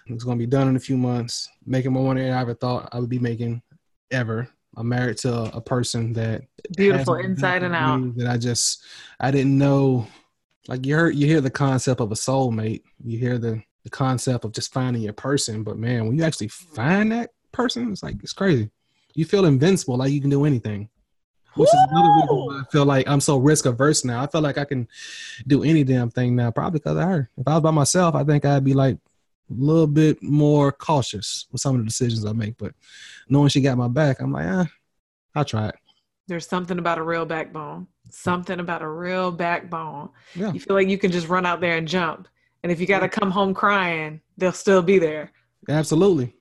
[0.07, 1.47] It's going to be done in a few months.
[1.65, 3.61] Making more money than I ever thought I would be making
[4.11, 4.47] ever.
[4.77, 6.43] I'm married to a person that
[6.77, 8.15] beautiful inside and out.
[8.17, 8.83] that I just
[9.19, 10.07] I didn't know.
[10.69, 12.83] Like you heard, you hear the concept of a soulmate.
[13.03, 15.63] You hear the the concept of just finding your person.
[15.63, 18.69] But man, when you actually find that person, it's like it's crazy.
[19.15, 20.89] You feel invincible, like you can do anything.
[21.55, 24.21] Which is another reason why I feel like I'm so risk averse now.
[24.21, 24.87] I feel like I can
[25.47, 27.31] do any damn thing now, probably because of her.
[27.35, 31.47] If I was by myself, I think I'd be like a little bit more cautious
[31.51, 32.59] with some of the decisions I make.
[32.59, 32.73] But
[33.27, 34.67] knowing she got my back, I'm like, ah,
[35.33, 35.75] I'll try it.
[36.29, 37.87] There's something about a real backbone.
[38.11, 40.09] Something about a real backbone.
[40.35, 40.53] Yeah.
[40.53, 42.27] You feel like you can just run out there and jump.
[42.61, 45.31] And if you got to come home crying, they'll still be there.
[45.67, 46.35] Absolutely.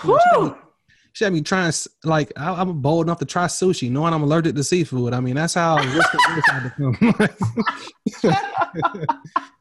[0.00, 0.56] Whew!
[1.12, 1.70] She had me trying,
[2.02, 5.12] like, I, I'm bold enough to try sushi, knowing I'm allergic to seafood.
[5.12, 6.96] I mean, that's how risk averse I become.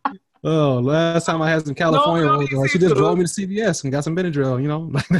[0.45, 3.29] oh, last time I had some California No, no, rolls, she just drove me to
[3.29, 4.61] CVS and got some Benadryl.
[4.61, 5.19] You know, you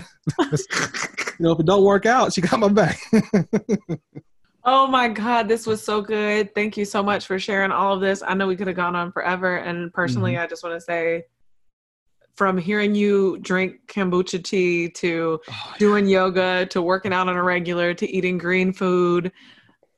[1.39, 2.97] know, if it don't work out, she got my back.
[4.68, 6.55] Oh my God, this was so good.
[6.55, 8.24] Thank you so much for sharing all of this.
[8.26, 9.57] I know we could have gone on forever.
[9.57, 10.43] And personally, Mm-hmm.
[10.43, 11.26] I just want to say
[12.36, 17.43] from hearing you drink kombucha tea to Oh, doing yoga to working out on a
[17.43, 19.32] regular to eating green food.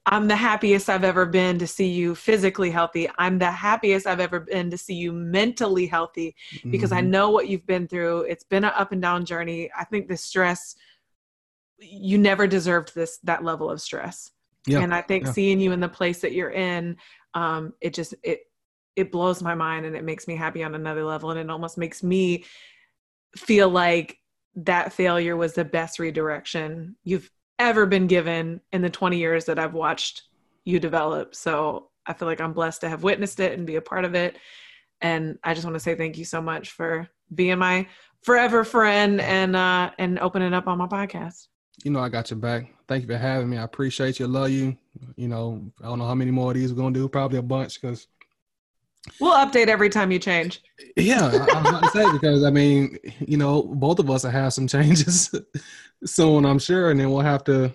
[0.06, 3.10] I'm the happiest I've ever been to see you physically healthy.
[3.18, 6.36] I'm the happiest I've ever been to see you mentally healthy
[6.72, 7.08] because I Mhm.
[7.10, 8.22] know what you've been through.
[8.22, 9.70] It's been an up and down journey.
[9.78, 10.76] I think the stress
[11.80, 14.32] you never deserved this that level of stress.
[14.66, 15.32] Yeah, And I think yeah.
[15.32, 16.98] seeing you in the place that you're in,
[17.34, 18.42] um, it just it
[18.96, 21.78] it blows my mind and it makes me happy on another level and it almost
[21.78, 22.44] makes me
[23.36, 24.18] feel like
[24.56, 27.30] that failure was the best redirection you've
[27.60, 30.24] ever been given in the 20 years that I've watched
[30.66, 31.36] you develop.
[31.36, 34.16] So I feel like I'm blessed to have witnessed it and be a part of
[34.16, 34.38] it.
[35.02, 37.88] And I just want to say thank you so much for being my
[38.24, 41.48] forever friend and uh and opening up on my podcast.
[41.84, 42.74] You know I got your back.
[42.88, 43.58] Thank you for having me.
[43.58, 44.28] I appreciate you.
[44.28, 44.78] Love you.
[45.16, 47.08] You know, I don't know how many more of these we're gonna do.
[47.08, 48.08] Probably a bunch because
[49.20, 50.62] We'll update every time you change.
[50.98, 54.32] yeah, I, was about to say because I mean, you know, both of us will
[54.32, 55.34] have some changes
[56.06, 57.74] soon, I'm sure, and then we'll have to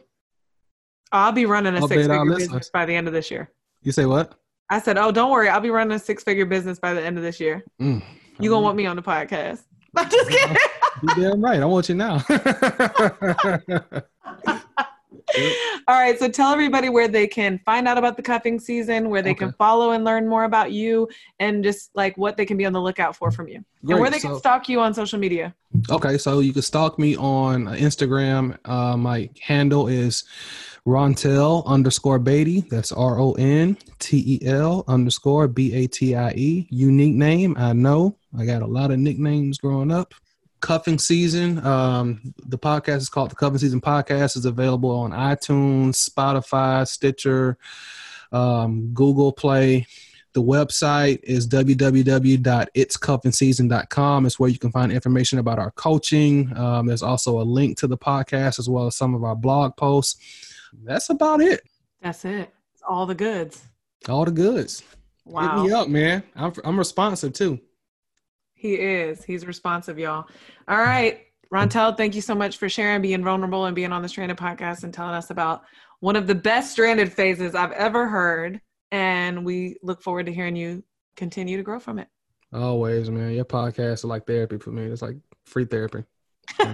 [1.12, 3.50] I'll be running a six-figure business by the end of this year.
[3.82, 4.34] You say what?
[4.70, 7.18] I said, "Oh, don't worry, I'll be running a six figure business by the end
[7.18, 7.64] of this year.
[7.80, 8.02] Mm.
[8.40, 9.64] You gonna want me on the podcast?"
[9.96, 10.56] I'm just kidding.
[11.02, 11.60] You damn right.
[11.60, 12.24] I want you now.
[15.88, 19.22] All right, so tell everybody where they can find out about the cuffing season, where
[19.22, 21.08] they can follow and learn more about you,
[21.40, 23.98] and just like what they can be on the lookout for from you, and where
[23.98, 24.12] Great.
[24.12, 25.54] they can stalk you on social media.
[25.90, 28.58] Okay, so you can stalk me on Instagram.
[28.64, 30.24] Uh, my handle is
[30.86, 32.62] Rontel underscore Batie.
[32.62, 36.66] That's R O N T E L underscore B A T I E.
[36.70, 38.16] Unique name, I know.
[38.38, 40.14] I got a lot of nicknames growing up.
[40.62, 41.62] Cuffing season.
[41.66, 44.36] Um, the podcast is called the Cuffing Season Podcast.
[44.36, 47.58] is available on iTunes, Spotify, Stitcher,
[48.30, 49.86] um, Google Play.
[50.34, 54.26] The website is www.itscuffingseason.com.
[54.26, 56.56] It's where you can find information about our coaching.
[56.56, 59.76] Um, there's also a link to the podcast as well as some of our blog
[59.76, 60.16] posts.
[60.84, 61.60] That's about it.
[62.00, 62.50] That's it.
[62.72, 63.62] It's all the goods.
[64.08, 64.82] All the goods.
[65.24, 65.62] Wow.
[65.62, 66.22] Hit me up, man.
[66.34, 67.60] I'm, I'm responsive too.
[68.62, 69.24] He is.
[69.24, 70.28] He's responsive, y'all.
[70.68, 71.22] All right.
[71.52, 74.84] Rontel, thank you so much for sharing, being vulnerable, and being on the Stranded podcast
[74.84, 75.64] and telling us about
[75.98, 78.60] one of the best stranded phases I've ever heard.
[78.92, 80.84] And we look forward to hearing you
[81.16, 82.06] continue to grow from it.
[82.52, 83.32] Always, man.
[83.32, 84.84] Your podcast is like therapy for me.
[84.84, 86.04] It's like free therapy.
[86.60, 86.70] yeah,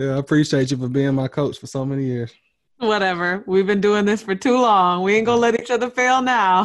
[0.00, 2.34] I appreciate you for being my coach for so many years.
[2.76, 3.42] Whatever.
[3.46, 5.02] We've been doing this for too long.
[5.02, 6.64] We ain't gonna let each other fail now.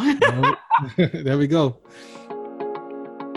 [0.97, 1.77] there we go.